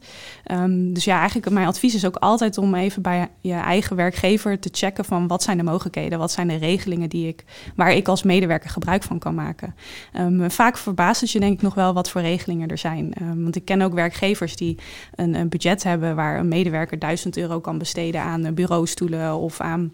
Um, 0.51 0.93
dus 0.93 1.03
ja, 1.03 1.17
eigenlijk 1.17 1.49
mijn 1.49 1.67
advies 1.67 1.95
is 1.95 2.05
ook 2.05 2.15
altijd 2.15 2.57
om 2.57 2.75
even 2.75 3.01
bij 3.01 3.29
je 3.41 3.53
eigen 3.53 3.95
werkgever 3.95 4.59
te 4.59 4.69
checken 4.71 5.05
van 5.05 5.27
wat 5.27 5.43
zijn 5.43 5.57
de 5.57 5.63
mogelijkheden, 5.63 6.19
wat 6.19 6.31
zijn 6.31 6.47
de 6.47 6.55
regelingen 6.55 7.09
die 7.09 7.27
ik, 7.27 7.43
waar 7.75 7.93
ik 7.93 8.07
als 8.07 8.23
medewerker 8.23 8.69
gebruik 8.69 9.03
van 9.03 9.19
kan 9.19 9.35
maken. 9.35 9.75
Vaak 10.47 10.77
verbaast 10.77 11.21
het 11.21 11.31
je 11.31 11.39
denk 11.39 11.53
ik 11.53 11.61
nog 11.61 11.73
wel 11.73 11.93
wat 11.93 12.09
voor 12.09 12.21
regelingen 12.21 12.67
er 12.67 12.77
zijn. 12.77 13.13
want 13.35 13.55
ik 13.55 13.65
ken 13.65 13.81
ook 13.81 13.93
werkgevers 13.93 14.55
die 14.55 14.77
een, 15.15 15.33
een 15.33 15.49
budget 15.49 15.83
hebben 15.83 16.15
waar 16.15 16.39
een 16.39 16.47
medewerker 16.47 16.99
1000 16.99 17.37
euro 17.37 17.59
kan 17.59 17.72
besteden 17.77 18.21
aan 18.21 18.53
bureaustoelen 18.53 19.35
of 19.35 19.59
aan 19.59 19.93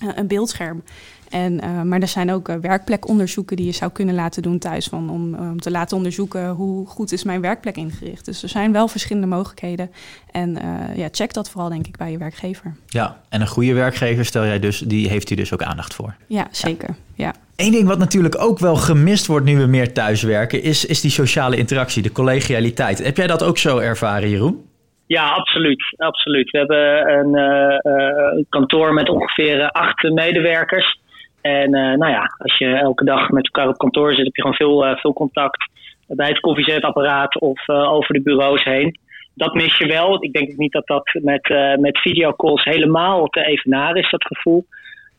eh, 0.00 0.08
een 0.14 0.26
beeldscherm. 0.26 0.82
En, 1.30 1.64
uh, 1.64 1.82
maar 1.82 2.00
er 2.00 2.08
zijn 2.08 2.32
ook 2.32 2.48
uh, 2.48 2.56
werkplekonderzoeken 2.56 3.56
die 3.56 3.66
je 3.66 3.72
zou 3.72 3.90
kunnen 3.90 4.14
laten 4.14 4.42
doen 4.42 4.58
thuis. 4.58 4.86
Van, 4.86 5.10
om, 5.10 5.60
te 5.60 5.70
laten 5.70 5.96
onderzoeken 5.96 6.48
hoe 6.48 6.86
goed 6.86 7.12
is 7.12 7.24
mijn 7.24 7.40
werkplek 7.40 7.76
ingericht. 7.76 8.24
Dus 8.24 8.42
er 8.42 8.48
zijn 8.48 8.72
wel 8.72 8.88
verschillende 8.88 9.26
mogelijkheden. 9.26 9.90
En 10.30 10.50
uh, 10.50 10.96
ja, 10.96 11.08
check 11.12 11.32
dat 11.32 11.50
vooral 11.50 11.68
denk 11.68 11.86
ik 11.86 11.96
bij 11.96 12.10
je 12.10 12.18
werkgever. 12.18 12.76
Ja, 12.86 13.20
en 13.28 13.40
een 13.40 13.48
goede 13.48 13.72
werkgever 13.72 14.24
stel 14.24 14.44
jij 14.44 14.58
dus, 14.58 14.78
die 14.78 15.08
heeft 15.08 15.30
u 15.30 15.34
dus 15.34 15.52
ook 15.52 15.62
aandacht 15.62 15.94
voor. 15.94 16.14
Ja, 16.26 16.48
zeker. 16.50 16.88
Ja. 17.14 17.24
ja. 17.24 17.34
Eén 17.56 17.72
ding 17.72 17.86
wat 17.86 17.98
natuurlijk 17.98 18.40
ook 18.40 18.58
wel 18.58 18.76
gemist 18.76 19.26
wordt 19.26 19.46
nu 19.46 19.58
we 19.58 19.66
meer 19.66 19.92
thuiswerken, 19.92 20.62
is, 20.62 20.84
is 20.84 21.00
die 21.00 21.10
sociale 21.10 21.56
interactie, 21.56 22.02
de 22.02 22.12
collegialiteit. 22.12 22.98
Heb 22.98 23.16
jij 23.16 23.26
dat 23.26 23.42
ook 23.42 23.58
zo 23.58 23.78
ervaren, 23.78 24.30
Jeroen? 24.30 24.68
Ja, 25.16 25.28
absoluut. 25.28 25.94
absoluut. 25.96 26.50
We 26.50 26.58
hebben 26.58 27.12
een 27.18 27.36
uh, 27.36 28.44
kantoor 28.48 28.94
met 28.94 29.08
ongeveer 29.08 29.70
acht 29.70 30.02
medewerkers. 30.02 30.98
En 31.40 31.70
nou 31.70 32.08
ja, 32.08 32.34
als 32.38 32.58
je 32.58 32.66
elke 32.66 33.04
dag 33.04 33.30
met 33.30 33.44
elkaar 33.44 33.68
op 33.68 33.78
kantoor 33.78 34.14
zit, 34.14 34.24
heb 34.24 34.36
je 34.36 34.42
gewoon 34.42 34.56
veel, 34.56 34.96
veel 34.96 35.12
contact 35.12 35.70
bij 36.06 36.28
het 36.28 36.40
koffiezetapparaat 36.40 37.40
of 37.40 37.68
over 37.68 38.14
de 38.14 38.22
bureaus 38.22 38.64
heen. 38.64 38.98
Dat 39.34 39.54
mis 39.54 39.78
je 39.78 39.86
wel. 39.86 40.24
Ik 40.24 40.32
denk 40.32 40.56
niet 40.56 40.72
dat 40.72 40.86
dat 40.86 41.10
met, 41.12 41.48
met 41.80 41.98
videocalls 41.98 42.64
helemaal 42.64 43.26
te 43.26 43.44
evenaren 43.44 44.02
is, 44.02 44.10
dat 44.10 44.24
gevoel. 44.24 44.66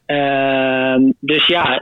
Ehm, 0.06 1.02
dus 1.20 1.46
ja, 1.46 1.80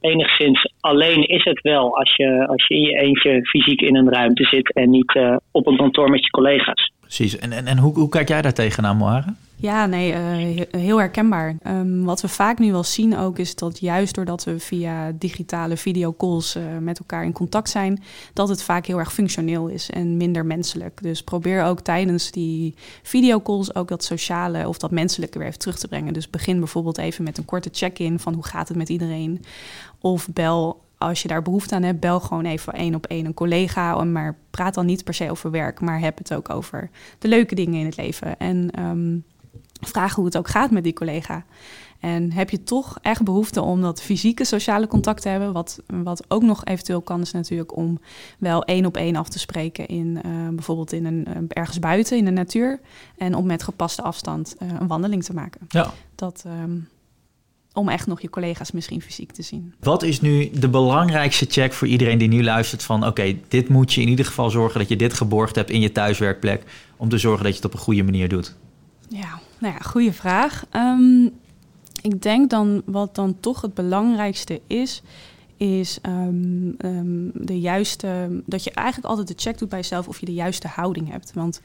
enigszins 0.00 0.72
alleen 0.80 1.22
is 1.28 1.44
het 1.44 1.60
wel 1.60 1.98
als 1.98 2.16
je, 2.16 2.46
als 2.46 2.66
je 2.66 2.74
in 2.74 2.82
je 2.82 2.98
eentje 2.98 3.46
fysiek 3.46 3.80
in 3.80 3.96
een 3.96 4.12
ruimte 4.12 4.44
zit 4.44 4.72
en 4.72 4.90
niet 4.90 5.20
op 5.50 5.66
een 5.66 5.76
kantoor 5.76 6.10
met 6.10 6.24
je 6.24 6.30
collega's. 6.30 6.90
Precies. 7.12 7.38
En, 7.38 7.52
en, 7.52 7.66
en 7.66 7.78
hoe, 7.78 7.94
hoe 7.94 8.08
kijk 8.08 8.28
jij 8.28 8.42
daar 8.42 8.52
tegenaan, 8.52 8.96
Moara? 8.96 9.34
Ja, 9.56 9.86
nee, 9.86 10.12
uh, 10.12 10.64
heel 10.70 10.98
herkenbaar. 10.98 11.56
Um, 11.66 12.04
wat 12.04 12.20
we 12.20 12.28
vaak 12.28 12.58
nu 12.58 12.72
wel 12.72 12.84
zien 12.84 13.16
ook 13.16 13.38
is 13.38 13.54
dat 13.54 13.80
juist 13.80 14.14
doordat 14.14 14.44
we 14.44 14.58
via 14.58 15.12
digitale 15.18 15.76
videocalls 15.76 16.56
uh, 16.56 16.62
met 16.80 16.98
elkaar 16.98 17.24
in 17.24 17.32
contact 17.32 17.70
zijn, 17.70 18.02
dat 18.32 18.48
het 18.48 18.62
vaak 18.62 18.86
heel 18.86 18.98
erg 18.98 19.12
functioneel 19.12 19.68
is 19.68 19.90
en 19.90 20.16
minder 20.16 20.46
menselijk. 20.46 21.02
Dus 21.02 21.22
probeer 21.22 21.64
ook 21.64 21.80
tijdens 21.80 22.30
die 22.30 22.74
videocalls 23.02 23.74
ook 23.74 23.88
dat 23.88 24.04
sociale 24.04 24.68
of 24.68 24.78
dat 24.78 24.90
menselijke 24.90 25.38
weer 25.38 25.56
terug 25.56 25.78
te 25.78 25.88
brengen. 25.88 26.12
Dus 26.12 26.30
begin 26.30 26.58
bijvoorbeeld 26.58 26.98
even 26.98 27.24
met 27.24 27.38
een 27.38 27.44
korte 27.44 27.68
check-in 27.72 28.18
van 28.18 28.34
hoe 28.34 28.46
gaat 28.46 28.68
het 28.68 28.76
met 28.76 28.88
iedereen. 28.88 29.44
Of 30.00 30.28
bel 30.32 30.80
als 31.02 31.22
je 31.22 31.28
daar 31.28 31.42
behoefte 31.42 31.74
aan 31.74 31.82
hebt, 31.82 32.00
bel 32.00 32.20
gewoon 32.20 32.44
even 32.44 32.72
één 32.72 32.94
op 32.94 33.06
één 33.06 33.26
een 33.26 33.34
collega. 33.34 34.04
Maar 34.04 34.36
praat 34.50 34.74
dan 34.74 34.86
niet 34.86 35.04
per 35.04 35.14
se 35.14 35.30
over 35.30 35.50
werk, 35.50 35.80
maar 35.80 36.00
heb 36.00 36.18
het 36.18 36.34
ook 36.34 36.50
over 36.50 36.90
de 37.18 37.28
leuke 37.28 37.54
dingen 37.54 37.80
in 37.80 37.86
het 37.86 37.96
leven. 37.96 38.38
En 38.38 38.82
um, 38.84 39.24
vragen 39.80 40.16
hoe 40.16 40.24
het 40.24 40.36
ook 40.36 40.48
gaat 40.48 40.70
met 40.70 40.84
die 40.84 40.92
collega. 40.92 41.44
En 42.00 42.32
heb 42.32 42.50
je 42.50 42.62
toch 42.62 42.98
echt 43.02 43.22
behoefte 43.22 43.60
om 43.60 43.80
dat 43.80 44.02
fysieke 44.02 44.44
sociale 44.44 44.86
contact 44.86 45.22
te 45.22 45.28
hebben? 45.28 45.52
Wat, 45.52 45.80
wat 45.86 46.24
ook 46.28 46.42
nog 46.42 46.64
eventueel 46.64 47.00
kan, 47.00 47.20
is 47.20 47.32
natuurlijk 47.32 47.76
om 47.76 48.00
wel 48.38 48.64
één 48.64 48.86
op 48.86 48.96
één 48.96 49.16
af 49.16 49.28
te 49.28 49.38
spreken 49.38 49.86
in 49.86 50.20
uh, 50.26 50.48
bijvoorbeeld 50.48 50.92
in 50.92 51.04
een, 51.04 51.26
uh, 51.28 51.36
ergens 51.48 51.78
buiten 51.78 52.16
in 52.16 52.24
de 52.24 52.30
natuur. 52.30 52.80
En 53.16 53.34
om 53.34 53.46
met 53.46 53.62
gepaste 53.62 54.02
afstand 54.02 54.54
uh, 54.62 54.68
een 54.80 54.86
wandeling 54.86 55.24
te 55.24 55.34
maken. 55.34 55.60
Ja. 55.68 55.92
Dat, 56.14 56.44
um, 56.62 56.88
om 57.74 57.88
echt 57.88 58.06
nog 58.06 58.20
je 58.20 58.30
collega's 58.30 58.72
misschien 58.72 59.02
fysiek 59.02 59.32
te 59.32 59.42
zien. 59.42 59.74
Wat 59.80 60.02
is 60.02 60.20
nu 60.20 60.50
de 60.50 60.68
belangrijkste 60.68 61.46
check 61.48 61.72
voor 61.72 61.88
iedereen 61.88 62.18
die 62.18 62.28
nu 62.28 62.42
luistert 62.42 62.82
van... 62.82 63.06
oké, 63.06 63.36
dit 63.48 63.68
moet 63.68 63.92
je 63.92 64.00
in 64.00 64.08
ieder 64.08 64.24
geval 64.24 64.50
zorgen 64.50 64.80
dat 64.80 64.88
je 64.88 64.96
dit 64.96 65.12
geborgd 65.12 65.54
hebt 65.54 65.70
in 65.70 65.80
je 65.80 65.92
thuiswerkplek... 65.92 66.62
om 66.96 67.08
te 67.08 67.18
zorgen 67.18 67.44
dat 67.44 67.52
je 67.52 67.62
het 67.62 67.66
op 67.66 67.74
een 67.74 67.84
goede 67.84 68.02
manier 68.02 68.28
doet? 68.28 68.56
Ja, 69.08 69.40
nou 69.58 69.74
ja, 69.74 69.80
goede 69.80 70.12
vraag. 70.12 70.64
Um, 70.76 71.32
ik 72.02 72.22
denk 72.22 72.50
dan 72.50 72.82
wat 72.84 73.14
dan 73.14 73.36
toch 73.40 73.60
het 73.60 73.74
belangrijkste 73.74 74.60
is, 74.66 75.02
is 75.62 75.98
um, 76.02 76.74
um, 76.84 77.30
de 77.34 77.60
juiste. 77.60 78.42
Dat 78.46 78.64
je 78.64 78.70
eigenlijk 78.70 79.08
altijd 79.08 79.28
de 79.28 79.42
check 79.42 79.58
doet 79.58 79.68
bij 79.68 79.78
jezelf 79.78 80.08
of 80.08 80.20
je 80.20 80.26
de 80.26 80.34
juiste 80.34 80.68
houding 80.68 81.10
hebt. 81.10 81.32
Want, 81.32 81.60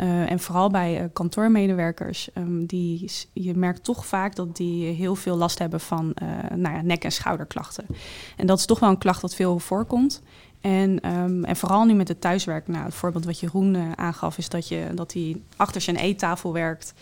uh, 0.00 0.30
en 0.30 0.40
vooral 0.40 0.70
bij 0.70 1.00
uh, 1.00 1.04
kantoormedewerkers, 1.12 2.28
um, 2.34 2.66
die, 2.66 3.10
je 3.32 3.54
merkt 3.54 3.84
toch 3.84 4.06
vaak 4.06 4.34
dat 4.34 4.56
die 4.56 4.92
heel 4.92 5.14
veel 5.14 5.36
last 5.36 5.58
hebben 5.58 5.80
van 5.80 6.16
uh, 6.22 6.56
nou 6.56 6.74
ja, 6.74 6.82
nek- 6.82 7.04
en 7.04 7.12
schouderklachten. 7.12 7.86
En 8.36 8.46
dat 8.46 8.58
is 8.58 8.66
toch 8.66 8.80
wel 8.80 8.90
een 8.90 8.98
klacht 8.98 9.20
dat 9.20 9.34
veel 9.34 9.58
voorkomt. 9.58 10.22
En, 10.60 11.00
en 11.00 11.56
vooral 11.56 11.84
nu 11.84 11.94
met 11.94 12.08
het 12.08 12.20
thuiswerk, 12.20 12.68
nou, 12.68 12.84
het 12.84 12.94
voorbeeld 12.94 13.24
wat 13.24 13.40
Jeroen 13.40 13.98
aangaf, 13.98 14.38
is 14.38 14.48
dat 14.48 14.68
hij 14.68 14.94
dat 14.94 15.12
hij 15.12 15.40
achter 15.56 15.80
zijn 15.80 15.96
eettafel 15.96 16.52
werkt. 16.52 16.94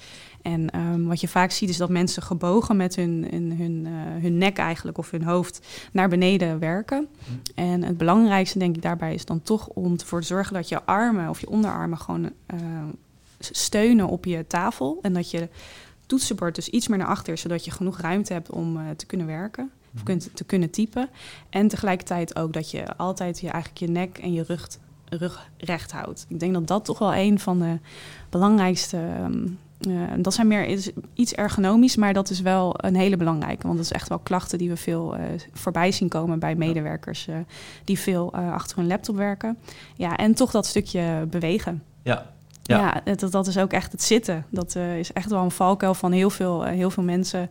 En 0.43 0.79
um, 0.79 1.07
wat 1.07 1.21
je 1.21 1.29
vaak 1.29 1.51
ziet 1.51 1.69
is 1.69 1.77
dat 1.77 1.89
mensen 1.89 2.23
gebogen 2.23 2.77
met 2.77 2.97
hun, 2.97 3.27
hun, 3.31 3.57
hun, 3.57 3.87
uh, 3.87 4.23
hun 4.23 4.39
nek 4.39 4.59
eigenlijk 4.59 4.99
of 4.99 5.11
hun 5.11 5.25
hoofd 5.25 5.67
naar 5.93 6.09
beneden 6.09 6.59
werken. 6.59 7.09
En 7.55 7.83
het 7.83 7.97
belangrijkste 7.97 8.59
denk 8.59 8.77
ik 8.77 8.83
daarbij 8.83 9.15
is 9.15 9.25
dan 9.25 9.43
toch 9.43 9.69
om 9.69 9.93
ervoor 9.93 10.21
te 10.21 10.27
zorgen 10.27 10.55
dat 10.55 10.69
je 10.69 10.85
armen 10.85 11.29
of 11.29 11.41
je 11.41 11.49
onderarmen 11.49 11.99
gewoon 11.99 12.23
uh, 12.25 12.61
steunen 13.39 14.09
op 14.09 14.25
je 14.25 14.47
tafel. 14.47 14.99
En 15.03 15.13
dat 15.13 15.31
je 15.31 15.49
toetsenbord 16.07 16.55
dus 16.55 16.69
iets 16.69 16.89
meer 16.89 16.99
naar 16.99 17.07
achter 17.07 17.33
is, 17.33 17.41
zodat 17.41 17.65
je 17.65 17.71
genoeg 17.71 18.01
ruimte 18.01 18.33
hebt 18.33 18.51
om 18.51 18.77
uh, 18.77 18.83
te 18.97 19.07
kunnen 19.07 19.27
werken. 19.27 19.71
Of 19.95 20.03
kunt, 20.03 20.31
te 20.35 20.45
kunnen 20.45 20.71
typen. 20.71 21.09
En 21.51 21.69
tegelijkertijd 21.69 22.37
ook 22.37 22.53
dat 22.53 22.71
je 22.71 22.97
altijd 22.97 23.41
je, 23.41 23.49
eigenlijk 23.51 23.79
je 23.85 23.89
nek 23.89 24.19
en 24.19 24.33
je 24.33 24.43
rug, 24.43 24.69
rug 25.09 25.51
recht 25.57 25.93
houdt. 25.93 26.27
Ik 26.29 26.41
denk 26.41 26.53
dat 26.53 26.67
dat 26.67 26.85
toch 26.85 26.99
wel 26.99 27.15
een 27.15 27.39
van 27.39 27.59
de 27.59 27.79
belangrijkste. 28.31 28.97
Um, 28.97 29.43
uh, 29.43 29.51
dat 30.17 30.35
zijn 30.35 30.47
meer 30.47 30.65
is 30.65 30.91
iets 31.15 31.35
ergonomisch, 31.35 31.97
maar 31.97 32.13
dat 32.13 32.31
is 32.31 32.41
wel 32.41 32.75
een 32.77 32.97
hele 32.97 33.17
belangrijke. 33.17 33.67
Want 33.67 33.77
dat 33.77 33.87
is 33.87 33.93
echt 33.93 34.09
wel 34.09 34.19
klachten 34.19 34.59
die 34.59 34.69
we 34.69 34.77
veel 34.77 35.17
uh, 35.17 35.25
voorbij 35.53 35.93
zien 35.93 36.09
komen 36.09 36.39
bij 36.39 36.55
medewerkers 36.55 37.27
uh, 37.29 37.37
die 37.85 37.99
veel 37.99 38.35
achter 38.35 38.77
hun 38.77 38.87
laptop 38.87 39.17
werken. 39.17 39.59
Ja, 39.97 40.17
en 40.17 40.35
toch 40.35 40.51
dat 40.51 40.67
stukje 40.67 41.27
bewegen. 41.31 41.83
Ja, 42.03 42.33
ja, 42.63 43.03
ja 43.05 43.15
dat, 43.15 43.33
dat, 43.33 43.47
is 43.47 43.59
ook 43.59 43.73
echt 43.73 43.93
het 43.93 44.03
zitten. 44.03 44.45
Dat 44.51 44.75
uh, 44.75 44.99
is 44.99 45.13
echt 45.13 45.31
wel 45.31 45.43
een 45.43 45.51
valkuil 45.51 45.95
van 45.95 46.13
heel 46.13 46.31
veel, 46.31 46.67
uh, 46.67 46.73
heel 46.73 46.91
veel 46.91 47.03
mensen. 47.03 47.51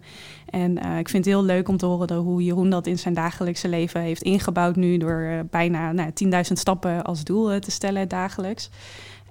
En 0.50 0.86
uh, 0.86 0.98
ik 0.98 1.10
vind 1.10 1.26
het 1.26 1.34
heel 1.34 1.44
leuk 1.44 1.68
om 1.68 1.78
te 1.78 1.86
horen 1.86 2.16
hoe 2.16 2.44
Jeroen 2.44 2.70
dat 2.70 2.88
in 2.88 3.00
zijn 3.00 3.14
dagelijkse 3.14 3.68
leven 3.68 4.02
heeft 4.02 4.22
ingebouwd 4.22 4.76
nu... 4.76 4.98
door 4.98 5.46
bijna 5.50 5.92
nou, 5.92 6.12
10.000 6.26 6.32
stappen 6.54 7.04
als 7.04 7.24
doel 7.24 7.60
te 7.60 7.72
stellen 7.72 8.08
dagelijks. 8.08 8.70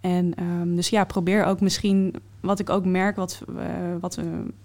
En 0.00 0.34
um, 0.40 0.76
dus 0.76 0.88
ja, 0.88 1.04
probeer 1.04 1.44
ook 1.44 1.60
misschien, 1.60 2.14
wat 2.40 2.58
ik 2.58 2.70
ook 2.70 2.84
merk, 2.84 3.16
wat, 3.16 3.42
wat 4.00 4.18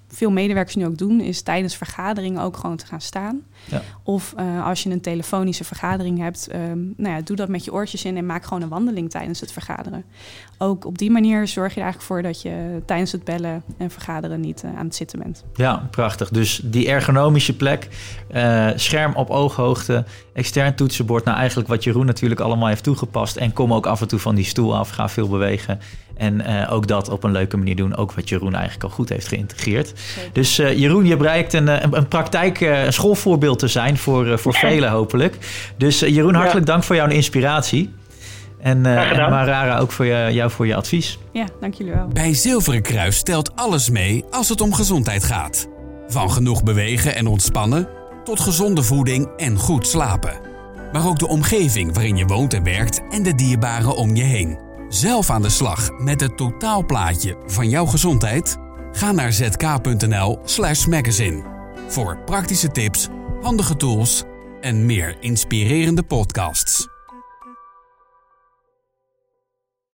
veel 0.07 0.31
medewerkers 0.31 0.75
nu 0.75 0.85
ook 0.85 0.97
doen, 0.97 1.21
is 1.21 1.41
tijdens 1.41 1.75
vergaderingen 1.75 2.41
ook 2.41 2.57
gewoon 2.57 2.77
te 2.77 2.85
gaan 2.85 3.01
staan. 3.01 3.41
Ja. 3.65 3.81
Of 4.03 4.33
uh, 4.39 4.65
als 4.65 4.83
je 4.83 4.89
een 4.89 5.01
telefonische 5.01 5.63
vergadering 5.63 6.19
hebt, 6.19 6.49
um, 6.53 6.93
nou 6.97 7.15
ja, 7.15 7.21
doe 7.21 7.35
dat 7.35 7.47
met 7.47 7.65
je 7.65 7.73
oortjes 7.73 8.05
in 8.05 8.17
en 8.17 8.25
maak 8.25 8.43
gewoon 8.43 8.61
een 8.61 8.69
wandeling 8.69 9.09
tijdens 9.09 9.39
het 9.39 9.51
vergaderen. 9.51 10.03
Ook 10.57 10.85
op 10.85 10.97
die 10.97 11.11
manier 11.11 11.47
zorg 11.47 11.73
je 11.73 11.79
er 11.79 11.85
eigenlijk 11.85 12.13
voor 12.13 12.21
dat 12.21 12.41
je 12.41 12.81
tijdens 12.85 13.11
het 13.11 13.23
bellen 13.23 13.63
en 13.77 13.91
vergaderen 13.91 14.39
niet 14.39 14.63
aan 14.77 14.85
het 14.85 14.95
zitten 14.95 15.19
bent. 15.19 15.43
Ja, 15.53 15.87
prachtig. 15.91 16.29
Dus 16.29 16.61
die 16.63 16.87
ergonomische 16.87 17.55
plek, 17.55 17.89
scherm 18.75 19.15
op 19.15 19.29
ooghoogte, 19.29 20.05
extern 20.33 20.75
toetsenbord. 20.75 21.25
Nou, 21.25 21.37
eigenlijk 21.37 21.69
wat 21.69 21.83
Jeroen 21.83 22.05
natuurlijk 22.05 22.41
allemaal 22.41 22.67
heeft 22.67 22.83
toegepast. 22.83 23.35
En 23.35 23.53
kom 23.53 23.73
ook 23.73 23.85
af 23.85 24.01
en 24.01 24.07
toe 24.07 24.19
van 24.19 24.35
die 24.35 24.45
stoel 24.45 24.75
af, 24.75 24.89
ga 24.89 25.09
veel 25.09 25.27
bewegen. 25.27 25.79
En 26.17 26.41
uh, 26.41 26.73
ook 26.73 26.87
dat 26.87 27.09
op 27.09 27.23
een 27.23 27.31
leuke 27.31 27.57
manier 27.57 27.75
doen. 27.75 27.95
Ook 27.95 28.11
wat 28.11 28.29
Jeroen 28.29 28.53
eigenlijk 28.53 28.83
al 28.83 28.89
goed 28.89 29.09
heeft 29.09 29.27
geïntegreerd. 29.27 29.93
Zeker. 29.95 30.29
Dus 30.33 30.59
uh, 30.59 30.77
Jeroen, 30.77 31.05
je 31.05 31.17
bereikt 31.17 31.53
een, 31.53 31.67
een, 31.67 31.97
een 31.97 32.07
praktijk, 32.07 32.59
een 32.59 32.93
schoolvoorbeeld 32.93 33.59
te 33.59 33.67
zijn 33.67 33.97
voor, 33.97 34.27
uh, 34.27 34.37
voor 34.37 34.53
ja. 34.53 34.59
velen 34.59 34.89
hopelijk. 34.89 35.37
Dus 35.77 35.99
Jeroen, 35.99 36.33
hartelijk 36.33 36.67
ja. 36.67 36.71
dank 36.71 36.83
voor 36.83 36.95
jouw 36.95 37.07
inspiratie. 37.07 37.93
En, 38.59 38.85
en 38.85 39.29
Marara, 39.29 39.77
ook 39.77 39.91
voor 39.91 40.05
je, 40.05 40.29
jou 40.31 40.51
voor 40.51 40.67
je 40.67 40.75
advies. 40.75 41.19
Ja, 41.31 41.45
dank 41.61 41.73
jullie 41.73 41.93
wel. 41.93 42.07
Bij 42.07 42.33
Zilveren 42.33 42.81
Kruis 42.81 43.23
telt 43.23 43.55
alles 43.55 43.89
mee 43.89 44.23
als 44.29 44.49
het 44.49 44.61
om 44.61 44.73
gezondheid 44.73 45.23
gaat. 45.23 45.67
Van 46.07 46.31
genoeg 46.31 46.63
bewegen 46.63 47.15
en 47.15 47.27
ontspannen 47.27 47.87
tot 48.23 48.39
gezonde 48.39 48.83
voeding 48.83 49.27
en 49.37 49.57
goed 49.57 49.87
slapen. 49.87 50.39
Maar 50.91 51.07
ook 51.07 51.19
de 51.19 51.27
omgeving 51.27 51.93
waarin 51.93 52.17
je 52.17 52.25
woont 52.25 52.53
en 52.53 52.63
werkt 52.63 53.01
en 53.09 53.23
de 53.23 53.35
dierbaren 53.35 53.95
om 53.95 54.15
je 54.15 54.23
heen. 54.23 54.64
Zelf 54.95 55.29
aan 55.29 55.41
de 55.41 55.49
slag 55.49 55.91
met 55.97 56.21
het 56.21 56.37
totaalplaatje 56.37 57.37
van 57.45 57.69
jouw 57.69 57.85
gezondheid? 57.85 58.57
Ga 58.91 59.11
naar 59.11 59.33
zk.nl/slash 59.33 60.85
magazine 60.85 61.43
voor 61.87 62.17
praktische 62.25 62.71
tips, 62.71 63.07
handige 63.41 63.75
tools 63.75 64.23
en 64.61 64.85
meer 64.85 65.17
inspirerende 65.19 66.03
podcasts. 66.03 66.94